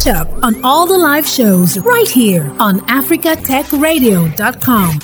Catch 0.00 0.16
up 0.16 0.32
on 0.42 0.64
all 0.64 0.86
the 0.86 0.96
live 0.96 1.28
shows 1.28 1.78
right 1.80 2.08
here 2.08 2.50
on 2.58 2.80
africatechradio.com. 2.88 5.00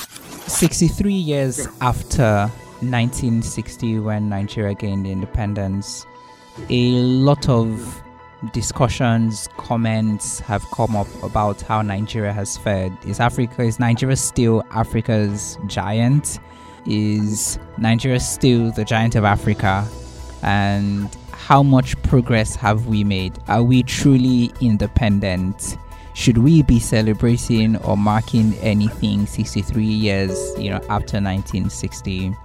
63 0.47 1.13
years 1.13 1.67
after 1.81 2.47
1960 2.79 3.99
when 3.99 4.27
Nigeria 4.27 4.73
gained 4.73 5.05
independence, 5.05 6.07
a 6.71 6.93
lot 6.93 7.47
of 7.47 8.01
discussions, 8.53 9.47
comments 9.57 10.39
have 10.39 10.65
come 10.71 10.95
up 10.95 11.05
about 11.21 11.61
how 11.61 11.83
Nigeria 11.83 12.33
has 12.33 12.57
fared. 12.57 12.91
Is 13.05 13.19
Africa 13.19 13.61
is 13.61 13.79
Nigeria 13.79 14.15
still 14.15 14.63
Africa's 14.71 15.59
giant? 15.67 16.39
Is 16.87 17.59
Nigeria 17.77 18.19
still 18.19 18.71
the 18.71 18.83
giant 18.83 19.13
of 19.13 19.25
Africa? 19.25 19.87
And 20.41 21.15
how 21.47 21.63
much 21.63 21.95
progress 22.01 22.57
have 22.57 22.87
we 22.87 23.05
made? 23.05 23.31
Are 23.47 23.63
we 23.63 23.81
truly 23.81 24.51
independent? 24.59 25.77
Should 26.13 26.39
we 26.39 26.61
be 26.61 26.77
celebrating 26.77 27.77
or 27.85 27.95
marking 27.95 28.53
anything 28.55 29.25
63 29.25 29.81
years, 29.81 30.37
you 30.59 30.71
know, 30.71 30.81
after 30.89 31.21
1960? 31.21 32.35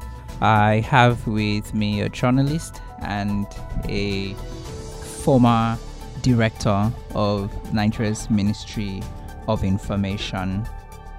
I 0.40 0.74
have 0.88 1.26
with 1.26 1.74
me 1.74 2.02
a 2.02 2.08
journalist 2.10 2.80
and 3.00 3.48
a 3.88 4.34
former 5.24 5.76
director 6.22 6.92
of 7.16 7.74
Nigeria's 7.74 8.30
Ministry 8.30 9.02
of 9.48 9.64
Information, 9.64 10.64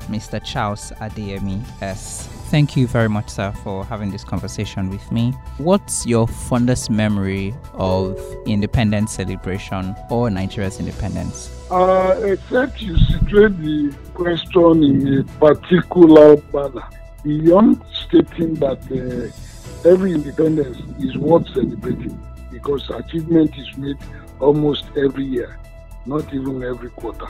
Mr. 0.03 0.41
Charles 0.41 0.93
Adeyemi 1.01 1.61
S. 1.81 2.29
Thank 2.53 2.77
you 2.77 2.85
very 2.85 3.09
much, 3.09 3.29
sir, 3.29 3.51
for 3.63 3.83
having 3.83 4.11
this 4.11 4.23
conversation 4.23 4.91
with 4.91 5.11
me. 5.11 5.31
What's 5.57 6.05
your 6.05 6.27
fondest 6.27 6.91
memory 6.91 7.55
of 7.73 8.15
independence 8.45 9.13
celebration 9.13 9.95
or 10.11 10.29
Nigeria's 10.29 10.79
independence? 10.79 11.49
Uh, 11.71 12.13
except 12.23 12.79
you 12.79 12.95
situate 13.09 13.57
the 13.57 13.91
question 14.13 14.83
in 14.83 15.17
a 15.17 15.23
particular 15.39 16.37
manner, 16.53 16.87
beyond 17.23 17.81
stating 17.91 18.53
that 18.65 18.81
uh, 18.91 19.89
every 19.89 20.11
independence 20.13 20.77
is 20.99 21.17
worth 21.17 21.47
celebrating 21.55 22.15
because 22.51 22.87
achievement 22.91 23.57
is 23.57 23.75
made 23.79 23.97
almost 24.39 24.85
every 24.95 25.25
year, 25.25 25.57
not 26.05 26.31
even 26.31 26.61
every 26.61 26.91
quarter. 26.91 27.25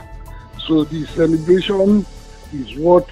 So 0.66 0.84
the 0.84 1.06
celebration 1.06 2.04
is 2.52 2.76
what 2.76 3.08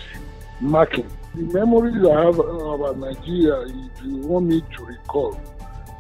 marking. 0.61 1.11
The 1.35 1.43
memories 1.45 1.97
I 2.07 2.25
have 2.27 2.39
about 2.39 2.99
Nigeria, 2.99 3.63
if 3.63 4.05
you 4.05 4.17
want 4.19 4.47
me 4.47 4.61
to 4.77 4.85
recall, 4.85 5.41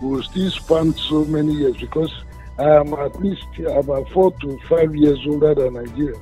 will 0.02 0.22
still 0.22 0.50
span 0.50 0.92
so 0.94 1.24
many 1.24 1.54
years 1.54 1.74
because 1.78 2.12
I 2.58 2.68
am 2.68 2.92
at 2.92 3.18
least 3.18 3.46
about 3.66 4.10
four 4.10 4.30
to 4.40 4.58
five 4.68 4.94
years 4.94 5.18
older 5.26 5.54
than 5.54 5.72
Nigeria. 5.72 6.20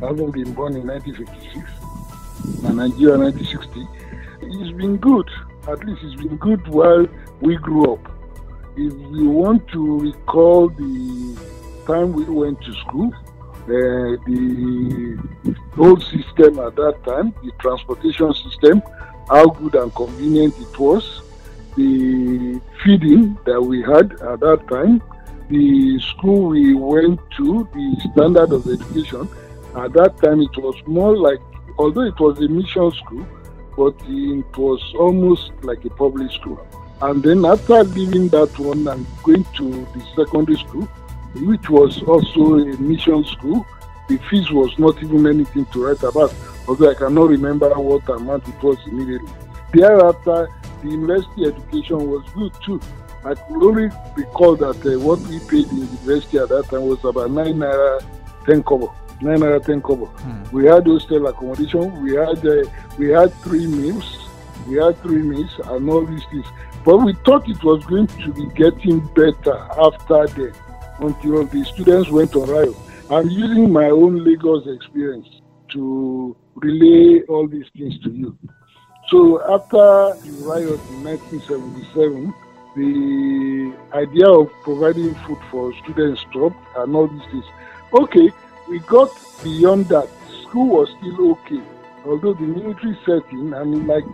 I 0.00 0.06
haven't 0.06 0.30
been 0.30 0.52
born 0.54 0.76
in 0.76 0.86
1956 0.86 2.64
and 2.64 2.76
Nigeria 2.76 3.18
1960. 3.18 3.88
It's 4.42 4.76
been 4.76 4.98
good. 4.98 5.28
At 5.66 5.84
least 5.84 6.02
it's 6.04 6.22
been 6.22 6.36
good 6.36 6.64
while 6.68 7.08
we 7.40 7.56
grew 7.56 7.94
up. 7.94 8.12
If 8.76 8.92
you 9.16 9.30
want 9.30 9.66
to 9.68 9.98
recall 9.98 10.68
the 10.68 11.36
time 11.88 12.12
we 12.12 12.22
went 12.24 12.60
to 12.62 12.72
school, 12.74 13.12
uh, 13.12 14.14
the 14.26 15.18
whole 15.74 15.98
system 16.00 16.58
at 16.60 16.76
that 16.76 16.96
time, 17.04 17.34
the 17.42 17.50
transportation 17.58 18.32
system, 18.34 18.82
how 19.28 19.46
good 19.46 19.74
and 19.74 19.94
convenient 19.94 20.54
it 20.58 20.78
was, 20.78 21.22
the 21.76 22.60
feeding 22.82 23.36
that 23.44 23.60
we 23.60 23.82
had 23.82 24.12
at 24.22 24.40
that 24.40 24.64
time, 24.68 25.02
the 25.48 25.98
school 26.00 26.48
we 26.48 26.74
went 26.74 27.20
to, 27.36 27.68
the 27.74 28.10
standard 28.12 28.52
of 28.52 28.66
education, 28.66 29.28
at 29.76 29.92
that 29.92 30.16
time 30.22 30.40
it 30.40 30.56
was 30.56 30.76
more 30.86 31.16
like, 31.16 31.40
although 31.78 32.02
it 32.02 32.18
was 32.20 32.38
a 32.38 32.48
mission 32.48 32.90
school, 32.92 33.26
but 33.76 33.94
it 34.06 34.56
was 34.56 34.80
almost 34.98 35.50
like 35.62 35.84
a 35.84 35.90
public 35.90 36.30
school. 36.30 36.64
And 37.02 37.22
then 37.22 37.44
after 37.44 37.82
leaving 37.82 38.28
that 38.28 38.56
one 38.58 38.86
and 38.86 39.04
going 39.24 39.44
to 39.56 39.70
the 39.70 40.06
secondary 40.14 40.58
school, 40.58 40.84
which 41.34 41.68
was 41.68 42.02
also 42.04 42.58
a 42.58 42.76
mission 42.78 43.24
school, 43.24 43.66
the 44.08 44.18
fees 44.30 44.50
was 44.50 44.78
not 44.78 45.02
even 45.02 45.26
anything 45.26 45.64
to 45.66 45.86
write 45.86 46.02
about, 46.02 46.34
although 46.68 46.90
I 46.90 46.94
cannot 46.94 47.28
remember 47.28 47.70
what 47.70 48.08
amount 48.08 48.46
it 48.48 48.62
was 48.62 48.78
immediately. 48.86 49.32
Thereafter, 49.72 50.48
the 50.82 50.88
university 50.88 51.46
education 51.46 52.10
was 52.10 52.22
good 52.34 52.52
too. 52.64 52.80
I 53.24 53.34
could 53.34 53.62
only 53.62 53.90
recall 54.16 54.54
that 54.56 54.84
uh, 54.84 55.00
what 55.00 55.18
we 55.20 55.38
paid 55.40 55.66
in 55.72 55.78
university 55.78 56.38
at 56.38 56.50
that 56.50 56.66
time 56.66 56.82
was 56.82 57.02
about 57.04 57.30
9 57.30 57.54
naira 57.54 58.04
10 58.44 58.62
kobo. 58.62 58.94
9 59.22 59.38
naira 59.38 59.64
10 59.64 59.80
kobo. 59.80 60.06
Hmm. 60.06 60.42
We 60.52 60.66
had 60.66 60.86
hostel 60.86 61.26
accommodation, 61.26 62.02
we 62.02 62.14
had, 62.14 62.46
uh, 62.46 62.68
we 62.98 63.08
had 63.08 63.32
three 63.42 63.66
meals, 63.66 64.28
we 64.68 64.76
had 64.76 65.00
three 65.02 65.22
meals 65.22 65.58
and 65.64 65.88
all 65.88 66.04
these 66.04 66.24
things. 66.26 66.46
But 66.84 66.98
we 66.98 67.14
thought 67.24 67.48
it 67.48 67.64
was 67.64 67.82
going 67.86 68.08
to 68.08 68.32
be 68.32 68.46
getting 68.54 69.00
better 69.14 69.56
after 69.78 70.26
that 70.26 70.54
until 71.00 71.46
the 71.46 71.64
students 71.64 72.10
went 72.10 72.36
on 72.36 72.50
riot. 72.50 72.76
I'm 73.10 73.28
using 73.28 73.70
my 73.70 73.90
own 73.90 74.24
Lagos 74.24 74.66
experience 74.66 75.28
to 75.72 76.34
relay 76.54 77.22
all 77.28 77.46
these 77.46 77.66
things 77.76 77.98
to 78.00 78.10
you. 78.10 78.38
So 79.08 79.42
after 79.42 80.18
the 80.24 80.32
riot 80.46 80.80
in 80.90 81.04
1977, 81.04 82.34
the 82.76 83.74
idea 83.92 84.28
of 84.28 84.50
providing 84.62 85.14
food 85.26 85.38
for 85.50 85.74
students 85.82 86.22
stopped 86.30 86.56
and 86.76 86.96
all 86.96 87.06
these 87.06 87.26
things. 87.30 87.44
Okay, 87.92 88.30
we 88.68 88.78
got 88.80 89.10
beyond 89.42 89.88
that. 89.90 90.08
School 90.48 90.68
was 90.68 90.88
still 90.98 91.32
okay, 91.32 91.60
although 92.06 92.32
the 92.32 92.46
military 92.46 92.98
setting 93.04 93.52
and 93.52 93.86
like 93.86 94.04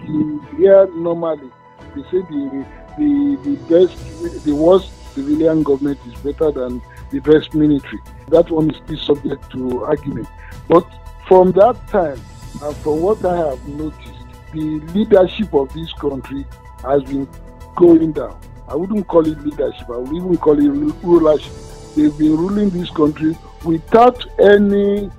here 0.57 0.87
normally 0.95 1.51
they 1.95 2.03
say 2.11 2.21
the 2.29 2.67
the 2.99 3.39
the 3.45 3.57
best 3.69 4.45
the 4.45 4.53
worst 4.53 4.91
civilian 5.15 5.63
government 5.63 5.99
is 6.07 6.15
better 6.21 6.51
than 6.51 6.83
the 7.11 7.21
best 7.21 7.55
military. 7.55 8.01
That 8.29 8.51
one 8.51 8.71
is 8.71 8.77
still 8.85 8.99
subject 9.15 9.51
to 9.53 9.85
argument. 9.85 10.29
But 10.69 10.87
from 11.27 11.53
that 11.53 11.77
time, 11.89 12.21
and 12.63 12.77
from 12.79 13.01
what 13.01 13.25
I 13.25 13.37
have 13.37 13.69
noticed, 13.69 14.11
the 14.53 14.81
leadership 14.95 15.55
of 15.55 15.73
this 15.73 15.93
country 15.95 16.45
has 16.83 17.03
been 17.05 17.29
going 17.77 18.13
down. 18.13 18.39
I 18.69 18.75
wouldn't 18.75 19.07
call 19.09 19.27
it 19.27 19.41
leadership, 19.45 19.89
I 19.91 19.97
would 19.97 20.15
even 20.15 20.37
call 20.37 20.59
it 20.59 20.69
rulership. 21.03 21.53
They've 21.97 22.17
been 22.17 22.37
ruling 22.37 22.71
this 22.71 22.91
country 22.91 23.37
without 23.65 24.25
any 24.41 25.11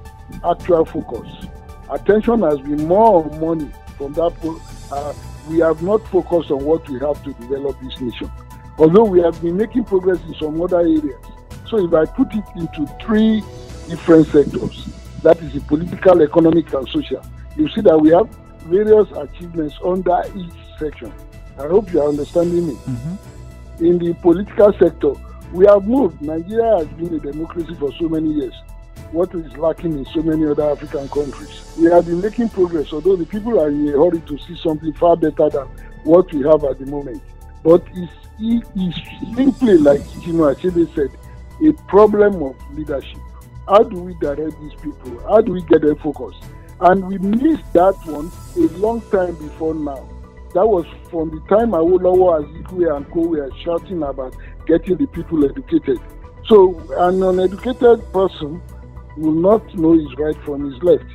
actual 0.49 0.85
focus. 0.85 1.27
Attention 1.89 2.41
has 2.41 2.59
been 2.59 2.87
more 2.87 3.23
on 3.23 3.39
money 3.41 3.71
from 3.97 4.13
that. 4.13 4.33
Uh, 4.91 5.13
we 5.49 5.59
have 5.59 5.81
not 5.81 6.07
focused 6.07 6.51
on 6.51 6.63
what 6.63 6.87
we 6.87 6.99
have 6.99 7.21
to 7.23 7.33
develop 7.33 7.79
this 7.81 7.99
nation. 7.99 8.31
Although 8.81 9.03
we 9.03 9.21
have 9.21 9.39
been 9.43 9.57
making 9.57 9.83
progress 9.83 10.19
in 10.27 10.33
some 10.33 10.59
other 10.59 10.79
areas. 10.79 11.23
So 11.69 11.85
if 11.85 11.93
I 11.93 12.03
put 12.05 12.33
it 12.33 12.43
into 12.55 12.87
three 12.99 13.41
different 13.87 14.25
sectors, 14.25 14.87
that 15.21 15.37
is 15.37 15.53
the 15.53 15.59
political, 15.59 16.19
economic, 16.23 16.73
and 16.73 16.89
social, 16.89 17.23
you 17.55 17.69
see 17.69 17.81
that 17.81 17.95
we 17.95 18.09
have 18.09 18.27
various 18.65 19.07
achievements 19.11 19.75
under 19.85 20.23
each 20.35 20.51
section. 20.79 21.13
I 21.59 21.67
hope 21.67 21.93
you 21.93 22.01
are 22.01 22.09
understanding 22.09 22.69
me. 22.69 22.73
Mm-hmm. 22.73 23.85
In 23.85 23.99
the 23.99 24.15
political 24.15 24.73
sector, 24.73 25.13
we 25.53 25.67
have 25.67 25.87
moved. 25.87 26.19
Nigeria 26.19 26.79
has 26.79 26.87
been 26.87 27.13
a 27.13 27.19
democracy 27.19 27.75
for 27.75 27.93
so 27.99 28.09
many 28.09 28.33
years. 28.33 28.55
What 29.11 29.35
is 29.35 29.55
lacking 29.57 29.93
in 29.93 30.05
so 30.05 30.23
many 30.23 30.47
other 30.47 30.71
African 30.71 31.07
countries? 31.09 31.71
We 31.77 31.91
have 31.91 32.07
been 32.07 32.19
making 32.19 32.49
progress, 32.49 32.91
although 32.93 33.15
the 33.15 33.27
people 33.27 33.59
are 33.59 33.69
in 33.69 33.89
a 33.89 33.91
hurry 33.91 34.21
to 34.21 34.37
see 34.39 34.57
something 34.57 34.93
far 34.93 35.17
better 35.17 35.49
than 35.51 35.67
what 36.03 36.33
we 36.33 36.41
have 36.47 36.63
at 36.63 36.79
the 36.79 36.87
moment. 36.87 37.21
But 37.61 37.83
it's, 37.93 38.11
it's 38.41 39.35
simply 39.35 39.77
like 39.77 40.01
know, 40.33 40.53
Achebe 40.53 40.93
said, 40.95 41.11
a 41.63 41.73
problem 41.87 42.41
of 42.41 42.55
leadership. 42.75 43.19
How 43.67 43.83
do 43.83 44.01
we 44.01 44.15
direct 44.15 44.59
these 44.61 44.73
people? 44.81 45.19
How 45.29 45.41
do 45.41 45.51
we 45.53 45.61
get 45.61 45.81
them 45.81 45.95
focused? 45.97 46.43
And 46.79 47.05
we 47.07 47.19
missed 47.19 47.71
that 47.73 47.95
one 48.05 48.31
a 48.57 48.67
long 48.77 49.01
time 49.11 49.35
before 49.35 49.75
now. 49.75 50.09
That 50.53 50.65
was 50.65 50.85
from 51.09 51.29
the 51.29 51.39
time 51.47 51.71
Awolowo, 51.71 52.43
Azikiwe, 52.43 52.97
and 52.97 53.09
Co 53.11 53.21
were 53.21 53.49
shouting 53.63 54.01
about 54.03 54.35
getting 54.65 54.97
the 54.97 55.05
people 55.07 55.45
educated. 55.45 55.99
So 56.47 56.77
an 56.97 57.21
uneducated 57.21 58.11
person 58.11 58.61
will 59.15 59.33
not 59.33 59.75
know 59.75 59.93
his 59.93 60.13
right 60.17 60.35
from 60.43 60.71
his 60.71 60.81
left. 60.81 61.05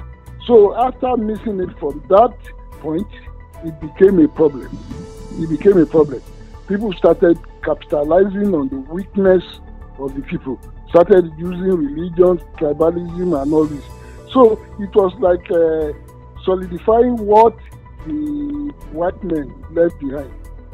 So 0.46 0.76
after 0.76 1.16
missing 1.16 1.60
it 1.60 1.76
from 1.78 2.02
that 2.08 2.34
point, 2.80 3.08
it 3.64 3.80
became 3.80 4.20
a 4.20 4.28
problem. 4.28 4.78
It 5.40 5.50
became 5.50 5.78
a 5.78 5.86
problem. 5.86 6.22
People 6.68 6.92
started 6.94 7.38
capitalizing 7.62 8.54
on 8.54 8.68
the 8.68 8.80
weakness 8.92 9.44
of 9.98 10.14
the 10.14 10.22
people, 10.22 10.60
started 10.88 11.32
using 11.38 11.70
religion, 11.70 12.38
tribalism, 12.58 13.40
and 13.40 13.52
all 13.52 13.64
this. 13.64 13.84
So 14.32 14.60
it 14.78 14.94
was 14.94 15.14
like 15.20 15.50
uh, 15.50 15.92
solidifying 16.44 17.16
what 17.18 17.56
the 18.06 18.72
white 18.92 19.22
men 19.24 19.52
left 19.70 19.98
behind. 20.00 20.32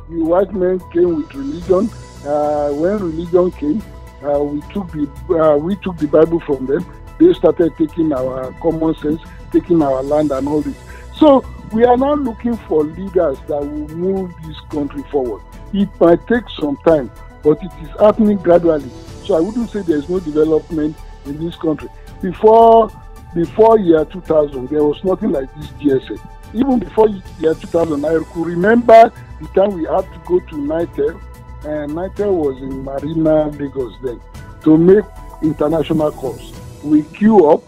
The 0.09 0.25
white 0.25 0.53
men 0.53 0.81
came 0.93 1.17
with 1.17 1.35
religion. 1.35 1.91
Uh, 2.27 2.71
when 2.73 2.99
religion 2.99 3.51
came, 3.53 3.83
Uh, 4.23 4.39
we 4.39 4.61
took 4.73 4.87
the 4.95 5.05
uh, 5.35 5.57
we 5.59 5.75
took 5.83 5.97
the 5.99 6.07
Bible 6.07 6.39
from 6.47 6.67
them. 6.71 6.87
They 7.19 7.35
started 7.35 7.75
taking 7.77 8.13
our 8.13 8.55
common 8.63 8.95
sense, 9.03 9.21
taking 9.51 9.83
our 9.83 10.01
land 10.01 10.31
and 10.31 10.47
all 10.47 10.63
this. 10.63 10.79
So 11.19 11.43
we 11.75 11.83
are 11.85 11.97
now 11.97 12.15
looking 12.15 12.57
for 12.69 12.85
leaders 12.85 13.39
that 13.51 13.59
will 13.59 13.89
move 13.99 14.31
this 14.47 14.59
country 14.71 15.03
forward. 15.11 15.43
It 15.73 15.89
might 16.01 16.27
take 16.27 16.49
some 16.61 16.77
time, 16.87 17.11
but 17.43 17.63
it 17.63 17.73
is 17.83 17.89
happening 17.99 18.37
gradually. 18.37 18.91
So 19.25 19.37
I 19.37 19.41
wouldn't 19.41 19.71
say 19.71 19.83
there 19.83 19.97
is 19.97 20.09
no 20.09 20.21
development 20.21 20.97
in 21.27 21.45
this 21.45 21.57
country. 21.57 21.89
Before 22.21 22.91
before 23.35 23.79
year 23.79 24.05
2000, 24.05 24.69
there 24.69 24.85
was 24.85 25.03
nothing 25.05 25.33
like 25.33 25.53
this 25.55 25.69
GSA. 25.81 26.21
Even 26.55 26.79
before 26.79 27.09
year 27.09 27.55
2000, 27.55 28.05
I 28.05 28.19
could 28.25 28.47
remember 28.47 29.11
the 29.41 29.47
time 29.49 29.73
we 29.73 29.85
had 29.85 30.03
to 30.03 30.21
go 30.27 30.39
to 30.39 30.57
NITEL, 30.59 31.21
and 31.65 31.95
NITEL 31.95 32.37
was 32.37 32.61
in 32.61 32.85
Marina, 32.85 33.49
Lagos 33.49 33.95
then, 34.05 34.21
to 34.65 34.77
make 34.77 35.05
international 35.43 36.13
calls. 36.13 36.53
We 36.85 37.05
queue 37.05 37.49
up, 37.49 37.63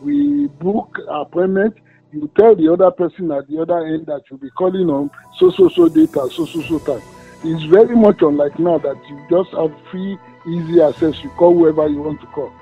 we 0.00 0.46
book 0.46 0.98
appointment, 1.08 1.76
you 2.12 2.30
tell 2.36 2.54
the 2.54 2.72
other 2.72 2.90
person 2.92 3.32
at 3.32 3.48
the 3.48 3.60
other 3.60 3.84
end 3.86 4.06
that 4.06 4.22
you'll 4.30 4.38
be 4.38 4.50
calling 4.50 4.88
on 4.88 5.10
so 5.36 5.50
so 5.50 5.68
so 5.68 5.88
data, 5.88 6.28
so 6.32 6.46
so 6.46 6.62
so 6.62 6.78
time. 6.78 7.02
It's 7.44 7.62
very 7.64 7.94
much 7.94 8.20
unlike 8.20 8.58
now 8.58 8.78
that 8.78 8.98
you 9.08 9.24
just 9.30 9.50
have 9.50 9.72
free, 9.90 10.18
easy 10.46 10.82
access. 10.82 11.22
You 11.22 11.30
call 11.30 11.54
whoever 11.54 11.88
you 11.88 12.02
want 12.02 12.20
to 12.20 12.26
call. 12.26 12.52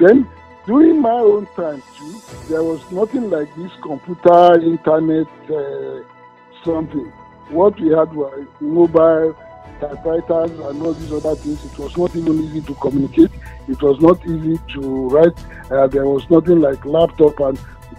Then 0.00 0.28
during 0.66 1.00
my 1.00 1.10
own 1.10 1.46
time 1.54 1.82
too, 1.96 2.20
there 2.48 2.64
was 2.64 2.80
nothing 2.90 3.30
like 3.30 3.54
this 3.54 3.70
computer, 3.80 4.60
internet, 4.60 5.28
uh, 5.50 6.02
something. 6.64 7.12
What 7.50 7.78
we 7.78 7.90
had 7.90 8.12
were 8.12 8.48
mobile 8.60 9.36
typewriters 9.80 10.50
and 10.50 10.82
all 10.82 10.94
these 10.94 11.12
other 11.12 11.36
things. 11.36 11.64
It 11.64 11.78
was 11.78 11.96
not 11.96 12.16
even 12.16 12.42
easy 12.42 12.62
to 12.62 12.74
communicate. 12.74 13.30
It 13.68 13.80
was 13.80 14.00
not 14.00 14.26
easy 14.26 14.58
to 14.74 15.08
write. 15.10 15.38
Uh, 15.70 15.86
there 15.86 16.06
was 16.06 16.28
nothing 16.28 16.60
like 16.60 16.84
laptop, 16.84 17.38
and 17.38 17.58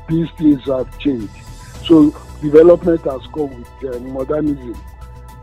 these 0.09 0.29
things 0.31 0.65
have 0.65 0.99
changed. 0.99 1.31
So 1.85 2.13
development 2.41 3.01
has 3.05 3.21
come 3.33 3.57
with 3.57 3.95
uh, 3.95 3.99
modernism 3.99 4.75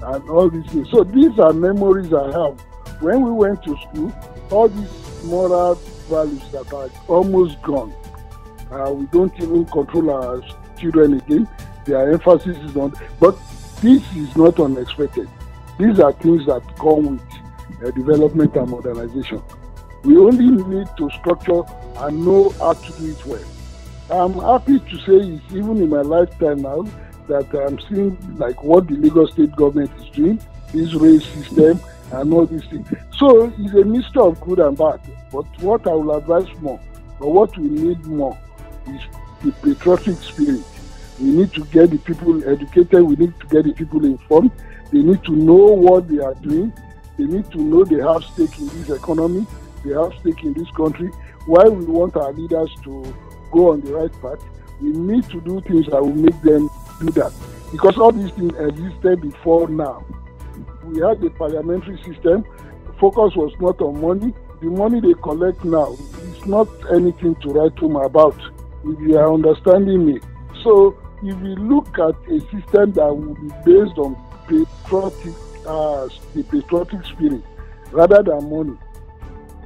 and 0.03 0.29
all 0.29 0.51
these 0.51 0.67
things. 0.67 0.91
So 0.91 1.05
these 1.05 1.39
are 1.39 1.53
memories 1.53 2.13
I 2.13 2.27
have. 2.33 2.61
When 3.01 3.23
we 3.23 3.31
went 3.31 3.63
to 3.65 3.77
school, 3.79 4.13
all 4.51 4.69
these 4.69 5.25
moral 5.25 5.75
values 6.09 6.43
that 6.53 6.73
are 6.73 6.91
almost 7.09 7.61
gone. 7.63 7.93
Uh, 8.71 8.91
we 8.93 9.07
don't 9.07 9.35
even 9.41 9.65
control 9.67 10.11
our 10.11 10.43
children 10.79 11.15
again. 11.15 11.49
Their 11.85 12.13
emphasis 12.13 12.57
is 12.59 12.77
on, 12.77 12.95
but 13.21 13.37
this 13.81 14.03
is 14.15 14.37
not 14.37 14.59
unexpected. 14.61 15.29
These 15.79 15.99
are 16.01 16.13
things 16.13 16.47
that 16.47 16.63
come 16.77 17.17
with 17.17 17.85
uh, 17.85 17.91
development 17.91 18.55
and 18.57 18.71
modernization. 18.71 19.43
We 20.05 20.17
only 20.17 20.51
need 20.65 20.89
to 20.99 21.11
structure 21.19 21.63
and 21.97 22.25
know 22.25 22.51
how 22.51 22.75
to 22.75 22.93
do 22.99 23.11
it 23.11 23.27
well. 23.27 23.45
I'm 24.11 24.35
happy 24.35 24.79
to 24.79 24.99
say, 25.07 25.41
even 25.57 25.79
in 25.79 25.89
my 25.89 26.03
lifetime 26.03 26.63
now, 26.63 26.85
that 27.29 27.53
I'm 27.55 27.79
seeing 27.89 28.17
like 28.37 28.63
what 28.63 28.89
the 28.89 28.95
Lagos 28.95 29.33
state 29.33 29.55
government 29.57 29.91
is 30.01 30.09
doing, 30.11 30.41
this 30.73 30.95
race 30.95 31.25
system, 31.27 31.81
and 32.13 32.33
all 32.33 32.47
these 32.47 32.65
things. 32.67 32.89
So 33.17 33.53
it's 33.59 33.75
a 33.75 33.85
mixture 33.85 34.23
of 34.23 34.41
good 34.41 34.59
and 34.59 34.77
bad. 34.77 35.01
But 35.31 35.47
what 35.61 35.87
I 35.87 35.93
will 35.93 36.17
advise 36.17 36.49
more, 36.61 36.81
or 37.21 37.33
what 37.33 37.57
we 37.57 37.69
need 37.69 38.05
more, 38.07 38.39
is 38.89 39.01
the 39.43 39.53
patriotic 39.53 40.17
spirit. 40.19 40.63
We 41.21 41.31
need 41.31 41.53
to 41.55 41.65
get 41.67 41.91
the 41.91 41.99
people 41.99 42.43
educated. 42.49 43.03
We 43.03 43.17
need 43.17 43.39
to 43.41 43.47
get 43.47 43.65
the 43.65 43.73
people 43.73 44.05
informed. 44.05 44.51
They 44.93 45.03
need 45.03 45.23
to 45.25 45.33
know 45.33 45.55
what 45.55 46.09
they 46.09 46.19
are 46.19 46.35
doing. 46.35 46.73
They 47.17 47.25
need 47.25 47.51
to 47.53 47.59
know 47.59 47.85
they 47.85 48.03
have 48.03 48.25
stake 48.25 48.59
in 48.59 48.69
this 48.69 48.91
economy. 48.91 49.47
They 49.85 49.95
have 49.95 50.13
stake 50.21 50.43
in 50.43 50.53
this 50.55 50.71
country. 50.73 51.09
Why 51.47 51.65
we 51.65 51.85
want 51.85 52.17
our 52.17 52.33
leaders 52.33 52.71
to 52.85 53.15
go 53.51 53.73
on 53.73 53.81
the 53.83 53.95
right 53.95 54.13
path, 54.23 54.43
we 54.81 54.89
need 54.89 55.29
to 55.31 55.41
do 55.41 55.61
things 55.61 55.87
that 55.87 56.03
will 56.03 56.15
make 56.15 56.41
them 56.43 56.69
do 57.03 57.13
that. 57.13 57.33
Because 57.71 57.97
all 57.99 58.13
these 58.13 58.31
things 58.33 58.55
existed 58.55 59.23
before 59.23 59.69
now. 59.69 60.05
We 60.85 61.01
had 61.01 61.23
a 61.25 61.31
parliamentary 61.31 61.97
system. 62.03 62.45
Focus 63.01 63.35
was 63.35 63.53
not 63.61 63.81
on 63.81 64.01
money. 64.01 64.35
The 64.61 64.69
money 64.69 65.01
they 65.01 65.15
collect 65.15 65.65
now 65.65 65.93
is 65.93 66.47
not 66.47 66.69
anything 66.93 67.35
to 67.37 67.49
write 67.49 67.77
home 67.79 67.97
about, 67.97 68.39
if 68.85 69.01
you 69.01 69.17
are 69.17 69.33
understanding 69.33 70.07
me. 70.07 70.21
So 70.63 70.97
if 71.23 71.37
we 71.39 71.57
look 71.57 71.99
at 71.99 72.15
a 72.31 72.41
system 72.53 72.93
that 72.93 73.17
will 73.17 73.35
be 73.35 73.49
based 73.65 73.99
on 73.99 74.17
patriotic, 74.47 75.35
uh, 75.67 76.09
the 76.35 76.45
patriotic 76.45 77.05
spirit 77.07 77.43
rather 77.91 78.23
than 78.23 78.51
money, 78.51 78.77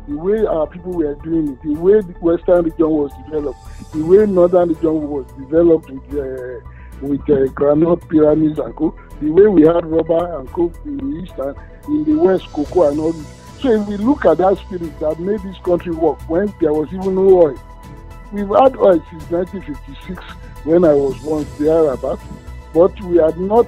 the 0.08 0.16
way 0.16 0.46
our 0.46 0.66
people 0.66 0.92
were 0.92 1.14
doing 1.16 1.48
it, 1.48 1.62
the 1.62 1.74
way 1.74 2.00
the 2.00 2.12
Western 2.20 2.64
region 2.64 2.88
was 2.88 3.10
developed, 3.24 3.58
the 3.92 4.02
way 4.02 4.24
Northern 4.26 4.68
region 4.68 5.10
was 5.10 5.26
developed 5.38 5.90
with 5.90 6.14
uh, 6.14 6.60
with 7.00 7.28
uh, 7.30 7.46
granite 7.52 8.08
pyramids 8.08 8.58
and 8.58 8.74
co, 8.76 8.94
the 9.20 9.30
way 9.30 9.46
we 9.46 9.62
had 9.62 9.84
rubber 9.86 10.38
and 10.38 10.50
co 10.52 10.72
in 10.84 10.96
the 10.98 11.22
east 11.22 11.34
and 11.38 11.56
in 11.88 12.04
the 12.04 12.22
west, 12.22 12.44
cocoa 12.52 12.90
and 12.90 13.00
all 13.00 13.12
this. 13.12 13.26
So 13.60 13.72
if 13.72 13.88
we 13.88 13.96
look 13.96 14.24
at 14.24 14.38
that 14.38 14.58
spirit 14.58 14.98
that 15.00 15.18
made 15.18 15.40
this 15.40 15.56
country 15.58 15.92
work 15.92 16.20
when 16.28 16.52
there 16.60 16.72
was 16.72 16.92
even 16.92 17.14
no 17.14 17.42
oil, 17.42 17.58
we've 18.32 18.48
had 18.48 18.76
oil 18.76 19.02
since 19.10 19.30
1956 19.30 20.22
when 20.64 20.84
I 20.84 20.92
was 20.92 21.16
born 21.18 21.46
there 21.58 21.92
about, 21.92 22.20
but 22.74 23.00
we 23.02 23.16
had 23.16 23.38
not 23.38 23.66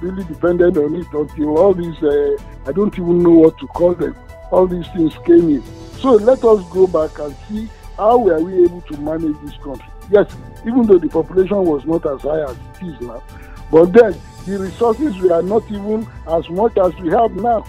really 0.00 0.24
depended 0.24 0.76
on 0.76 0.96
it 0.96 1.06
until 1.12 1.58
all 1.58 1.74
these, 1.74 2.02
uh, 2.02 2.36
I 2.66 2.72
don't 2.72 2.92
even 2.94 3.22
know 3.22 3.30
what 3.30 3.58
to 3.58 3.66
call 3.68 3.94
them, 3.94 4.16
all 4.50 4.66
these 4.66 4.86
things 4.88 5.14
came 5.24 5.48
in. 5.48 5.62
So 5.98 6.12
let 6.12 6.42
us 6.44 6.64
go 6.70 6.86
back 6.86 7.18
and 7.18 7.34
see 7.48 7.68
how 7.96 8.18
were 8.18 8.40
we 8.40 8.64
able 8.64 8.80
to 8.82 8.96
manage 8.98 9.36
this 9.44 9.56
country. 9.62 9.88
Yes, 10.10 10.34
even 10.66 10.86
though 10.86 10.98
the 10.98 11.08
population 11.08 11.64
was 11.64 11.84
not 11.84 12.06
as 12.06 12.22
high 12.22 12.42
as 12.42 12.56
it 12.80 12.86
is 12.86 13.00
now, 13.00 13.22
but 13.70 13.92
then 13.92 14.14
the 14.46 14.58
resources 14.58 15.16
were 15.18 15.42
not 15.42 15.70
even 15.70 16.08
as 16.26 16.48
much 16.48 16.76
as 16.78 16.94
we 17.00 17.10
have 17.10 17.32
now. 17.32 17.64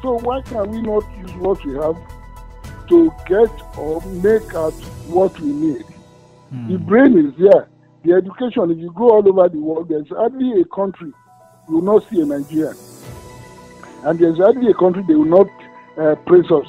So 0.00 0.18
why 0.20 0.42
can 0.42 0.70
we 0.70 0.80
not 0.80 1.04
use 1.18 1.32
what 1.34 1.64
we 1.64 1.74
have 1.74 1.96
to 2.88 3.12
get 3.26 3.78
or 3.78 4.00
make 4.06 4.54
out 4.54 4.72
what 5.06 5.38
we 5.38 5.52
need? 5.52 5.84
Mm. 6.52 6.68
The 6.68 6.78
brain 6.78 7.18
is 7.18 7.34
there. 7.38 7.68
The 8.04 8.14
education, 8.14 8.70
if 8.70 8.78
you 8.78 8.92
go 8.96 9.10
all 9.10 9.28
over 9.28 9.48
the 9.48 9.58
world, 9.58 9.88
there's 9.88 10.08
hardly 10.08 10.60
a 10.60 10.64
country 10.64 11.12
you 11.68 11.74
will 11.74 11.82
not 11.82 12.08
see 12.10 12.20
a 12.20 12.24
Nigerian. 12.24 12.74
And 14.04 14.18
there's 14.18 14.38
hardly 14.38 14.70
a 14.70 14.74
country 14.74 15.04
they 15.06 15.14
will 15.14 15.24
not 15.24 15.48
uh, 15.96 16.16
praise 16.26 16.50
us. 16.50 16.66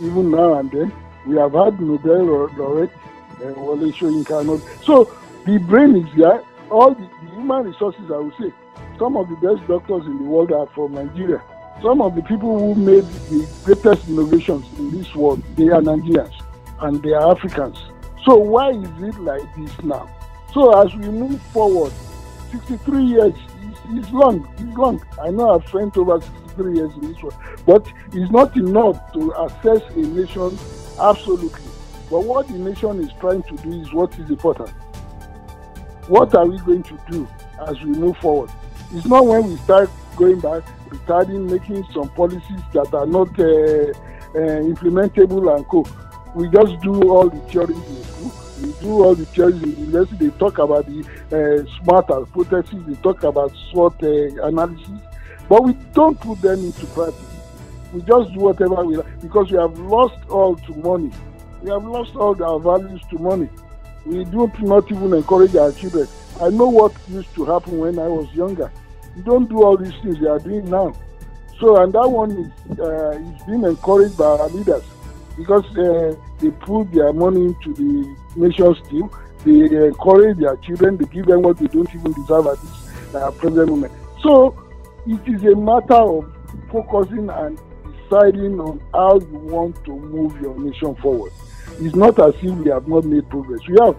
Even 0.00 0.30
now 0.30 0.54
and 0.58 0.70
then, 0.70 0.92
we 1.26 1.36
have 1.36 1.52
had 1.52 1.80
Nobel 1.80 2.50
laureate 2.56 2.90
uh, 3.44 3.52
Wole 3.54 3.92
Soyinka. 3.92 4.84
So 4.84 5.12
the 5.44 5.58
brain 5.58 5.96
is 5.96 6.14
there. 6.16 6.42
All 6.70 6.94
the, 6.94 7.00
the 7.22 7.30
human 7.32 7.66
resources, 7.66 8.10
I 8.10 8.18
would 8.18 8.34
say, 8.40 8.52
some 8.98 9.16
of 9.16 9.28
the 9.28 9.36
best 9.36 9.66
doctors 9.68 10.04
in 10.06 10.18
the 10.18 10.24
world 10.24 10.52
are 10.52 10.66
from 10.68 10.94
Nigeria. 10.94 11.42
Some 11.82 12.00
of 12.00 12.14
the 12.16 12.22
people 12.22 12.58
who 12.58 12.74
made 12.74 13.04
the 13.28 13.46
greatest 13.64 14.08
innovations 14.08 14.66
in 14.78 14.90
this 14.90 15.14
world, 15.14 15.42
they 15.56 15.68
are 15.68 15.80
Nigerians 15.82 16.34
and 16.80 17.02
they 17.02 17.12
are 17.12 17.30
Africans. 17.30 17.78
So 18.24 18.36
why 18.36 18.70
is 18.70 18.88
it 19.02 19.18
like 19.20 19.42
this 19.56 19.70
now? 19.84 20.10
So 20.52 20.80
as 20.82 20.92
we 20.94 21.08
move 21.10 21.40
forward, 21.52 21.92
63 22.50 23.04
years 23.04 23.34
is, 23.34 24.04
is 24.06 24.12
long, 24.12 24.48
it's 24.58 24.76
long. 24.76 25.04
I 25.22 25.30
know 25.30 25.50
I've 25.50 25.68
spent 25.68 25.96
over 25.98 26.20
63 26.20 26.74
years 26.76 26.92
in 26.94 27.12
this 27.12 27.22
world, 27.22 27.36
but 27.66 27.86
it's 28.12 28.30
not 28.32 28.56
enough 28.56 29.12
to 29.12 29.32
assess 29.44 29.82
a 29.94 29.98
nation 29.98 30.58
absolutely. 30.98 31.65
But 32.10 32.24
what 32.24 32.46
the 32.48 32.54
nation 32.54 33.00
is 33.00 33.10
trying 33.20 33.42
to 33.44 33.56
do 33.56 33.80
is 33.80 33.92
what 33.92 34.16
is 34.18 34.30
important. 34.30 34.70
What 36.08 36.34
are 36.36 36.46
we 36.46 36.58
going 36.58 36.84
to 36.84 36.98
do 37.10 37.28
as 37.66 37.80
we 37.82 37.90
move 37.90 38.16
forward? 38.18 38.50
It's 38.92 39.06
not 39.06 39.26
when 39.26 39.48
we 39.48 39.56
start 39.58 39.90
going 40.16 40.38
back, 40.38 40.62
retarding, 40.88 41.50
making 41.50 41.84
some 41.92 42.08
policies 42.10 42.60
that 42.72 42.94
are 42.94 43.06
not 43.06 43.28
uh, 43.40 43.42
uh, 43.42 44.62
implementable 44.62 45.54
and 45.54 45.66
co. 45.66 45.84
We 46.34 46.48
just 46.50 46.80
do 46.82 47.02
all 47.10 47.28
the 47.28 47.40
theories 47.50 47.76
in 47.76 48.04
school. 48.04 48.32
We 48.62 48.72
do 48.80 49.02
all 49.02 49.14
the 49.14 49.26
theories 49.26 49.62
in 49.62 49.70
university. 49.70 50.28
They 50.28 50.38
talk 50.38 50.58
about 50.58 50.86
the 50.86 51.00
uh, 51.32 51.82
smart 51.82 52.06
hypothesis. 52.06 52.78
They 52.86 52.94
talk 52.96 53.24
about 53.24 53.52
SWOT 53.72 54.00
uh, 54.02 54.46
analysis. 54.46 55.00
But 55.48 55.64
we 55.64 55.72
don't 55.92 56.20
put 56.20 56.40
them 56.40 56.64
into 56.64 56.86
practice. 56.86 57.22
We 57.92 58.02
just 58.02 58.32
do 58.32 58.40
whatever 58.40 58.84
we 58.84 58.96
like 58.96 59.20
because 59.20 59.50
we 59.50 59.58
have 59.58 59.78
lost 59.78 60.18
all 60.28 60.56
to 60.56 60.74
money. 60.74 61.10
We 61.62 61.70
have 61.70 61.84
lost 61.84 62.14
all 62.16 62.42
our 62.42 62.60
values 62.60 63.00
to 63.10 63.18
money. 63.18 63.48
We 64.04 64.24
do 64.24 64.50
not 64.60 64.90
even 64.90 65.12
encourage 65.14 65.56
our 65.56 65.72
children. 65.72 66.06
I 66.40 66.50
know 66.50 66.68
what 66.68 66.92
used 67.08 67.34
to 67.34 67.44
happen 67.46 67.78
when 67.78 67.98
I 67.98 68.06
was 68.06 68.32
younger. 68.34 68.70
You 69.16 69.22
don't 69.22 69.48
do 69.48 69.62
all 69.62 69.76
these 69.76 69.94
things 70.02 70.20
they 70.20 70.26
are 70.28 70.38
doing 70.38 70.68
now. 70.68 70.94
So, 71.58 71.82
and 71.82 71.92
that 71.94 72.08
one 72.08 72.32
is, 72.32 72.78
uh, 72.78 73.10
is 73.12 73.42
being 73.44 73.64
encouraged 73.64 74.18
by 74.18 74.26
our 74.26 74.48
leaders 74.50 74.84
because 75.36 75.64
uh, 75.76 76.14
they 76.38 76.50
put 76.50 76.92
their 76.92 77.12
money 77.12 77.46
into 77.46 77.72
the 77.72 78.16
nation's 78.36 78.80
team. 78.88 79.08
They 79.44 79.86
encourage 79.86 80.38
their 80.38 80.56
children. 80.56 80.98
They 80.98 81.06
give 81.06 81.26
them 81.26 81.42
what 81.42 81.56
they 81.56 81.66
don't 81.66 81.92
even 81.94 82.12
deserve 82.12 82.46
at 82.46 82.60
this 82.60 83.14
uh, 83.14 83.30
present 83.32 83.70
moment. 83.70 83.92
So, 84.22 84.54
it 85.06 85.20
is 85.26 85.42
a 85.44 85.56
matter 85.56 85.94
of 85.94 86.30
focusing 86.70 87.30
and 87.30 87.58
deciding 88.02 88.60
on 88.60 88.82
how 88.92 89.18
you 89.20 89.38
want 89.38 89.82
to 89.84 89.92
move 89.92 90.40
your 90.40 90.58
nation 90.58 90.94
forward. 90.96 91.32
It's 91.78 91.94
not 91.94 92.18
as 92.18 92.34
if 92.36 92.54
we 92.58 92.70
have 92.70 92.88
not 92.88 93.04
made 93.04 93.28
progress. 93.28 93.60
We 93.68 93.76
have. 93.80 93.96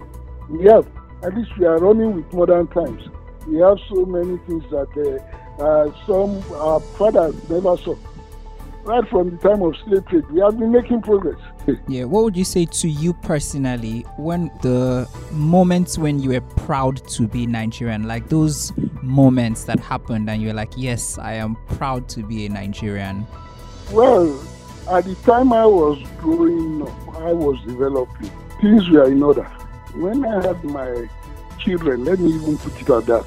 We 0.48 0.64
have. 0.66 0.86
At 1.22 1.36
least 1.36 1.56
we 1.58 1.66
are 1.66 1.78
running 1.78 2.14
with 2.14 2.32
modern 2.32 2.66
times. 2.68 3.02
We 3.46 3.58
have 3.58 3.78
so 3.88 4.04
many 4.04 4.38
things 4.46 4.64
that 4.70 4.88
uh, 5.58 5.62
uh, 5.62 6.06
some 6.06 6.42
our 6.54 6.80
fathers 6.80 7.34
never 7.48 7.76
saw. 7.76 7.96
Right 8.84 9.06
from 9.08 9.30
the 9.30 9.36
time 9.36 9.62
of 9.62 9.76
slave 9.84 10.06
trade, 10.06 10.30
we 10.30 10.40
have 10.40 10.58
been 10.58 10.72
making 10.72 11.02
progress. 11.02 11.38
Yeah, 11.88 12.04
what 12.04 12.24
would 12.24 12.36
you 12.36 12.44
say 12.44 12.64
to 12.64 12.88
you 12.88 13.12
personally 13.12 14.00
when 14.16 14.50
the 14.62 15.06
moments 15.32 15.98
when 15.98 16.18
you 16.18 16.30
were 16.30 16.40
proud 16.40 17.06
to 17.08 17.28
be 17.28 17.46
Nigerian, 17.46 18.08
like 18.08 18.28
those 18.28 18.72
moments 19.02 19.64
that 19.64 19.78
happened 19.78 20.30
and 20.30 20.40
you're 20.40 20.54
like, 20.54 20.72
yes, 20.76 21.18
I 21.18 21.34
am 21.34 21.56
proud 21.66 22.08
to 22.10 22.22
be 22.22 22.46
a 22.46 22.48
Nigerian? 22.48 23.26
Well, 23.92 24.42
at 24.90 25.04
the 25.04 25.14
time 25.16 25.52
I 25.52 25.66
was 25.66 26.02
growing 26.18 26.82
up, 26.82 27.16
I 27.16 27.32
was 27.32 27.60
developing. 27.64 28.30
Things 28.60 28.88
were 28.90 29.10
in 29.10 29.22
order. 29.22 29.44
When 29.94 30.24
I 30.24 30.46
had 30.46 30.62
my 30.64 31.08
children, 31.58 32.04
let 32.04 32.18
me 32.18 32.32
even 32.32 32.56
put 32.58 32.80
it 32.80 32.90
at 32.90 33.06
that, 33.06 33.24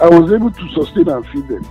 I 0.00 0.08
was 0.08 0.32
able 0.32 0.50
to 0.50 0.68
sustain 0.74 1.08
and 1.08 1.26
feed 1.28 1.48
them. 1.48 1.66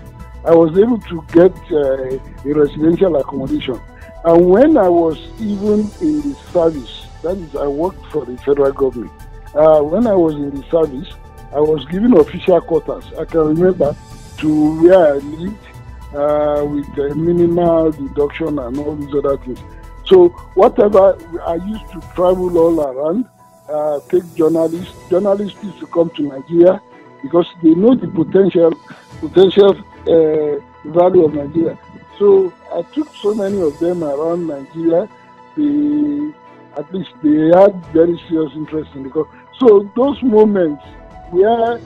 I 0.46 0.56
was 0.56 0.78
able 0.78 1.00
to 1.00 1.24
get 1.32 1.56
uh, 1.72 2.50
a 2.50 2.54
residential 2.54 3.16
accommodation. 3.18 3.80
And 4.24 4.50
when 4.50 4.78
I 4.78 4.90
was 4.90 5.18
even 5.40 5.82
in 6.02 6.22
the 6.22 6.38
service, 6.52 7.06
that 7.22 7.38
is, 7.38 7.56
I 7.56 7.68
worked 7.68 8.06
for 8.08 8.26
the 8.26 8.38
federal 8.38 8.72
government. 8.72 9.12
Uh, 9.54 9.82
when 9.82 10.08
I 10.08 10.14
was 10.14 10.36
in 10.36 10.50
the 10.50 10.64
service, 10.70 11.14
I 11.54 11.60
was 11.60 11.86
given 11.86 12.14
official 12.18 12.62
quarters. 12.62 13.06
I 13.20 13.26
can 13.26 13.42
remember 13.42 13.96
to 14.38 14.82
where 14.82 15.16
I 15.16 15.18
lived 15.18 15.71
uh, 16.14 16.66
with 16.66 16.88
a 16.98 17.16
minimal 17.16 17.92
deduction 17.92 18.60
and 18.60 18.78
all 18.78 18.96
these 18.96 19.14
other 19.14 19.38
things. 19.38 19.60
So 20.06 20.30
whatever 20.56 21.18
I 21.46 21.56
used 21.56 21.88
to 21.92 22.02
travel 22.16 22.58
all 22.58 22.82
around, 22.82 23.26
uh, 23.70 24.00
take 24.10 24.24
journalists. 24.36 24.94
Journalists 25.10 25.64
used 25.64 25.80
to 25.80 25.88
come 25.88 26.10
to 26.12 26.24
Nigeria 26.24 26.82
because 27.22 27.48
they 27.64 27.70
know 27.74 27.96
the 27.96 28.08
potential 28.08 28.72
potential 29.20 29.72
uh, 30.08 30.90
value 30.92 31.26
of 31.26 31.34
Nigeria. 31.34 31.78
So 32.20 32.54
I 32.74 32.82
took 32.94 33.14
so 33.16 33.34
many 33.34 33.62
of 33.62 33.78
them 33.80 34.04
around 34.04 34.48
Nigeria. 34.48 35.08
They 35.56 36.32
at 36.78 36.94
least 36.94 37.12
they 37.24 37.48
had 37.58 37.74
very 37.94 38.18
serious 38.28 38.52
interest 38.56 38.92
in 38.96 39.04
the 39.04 39.26
So 39.60 39.90
those 39.96 40.22
moments 40.24 40.84
where 41.30 41.80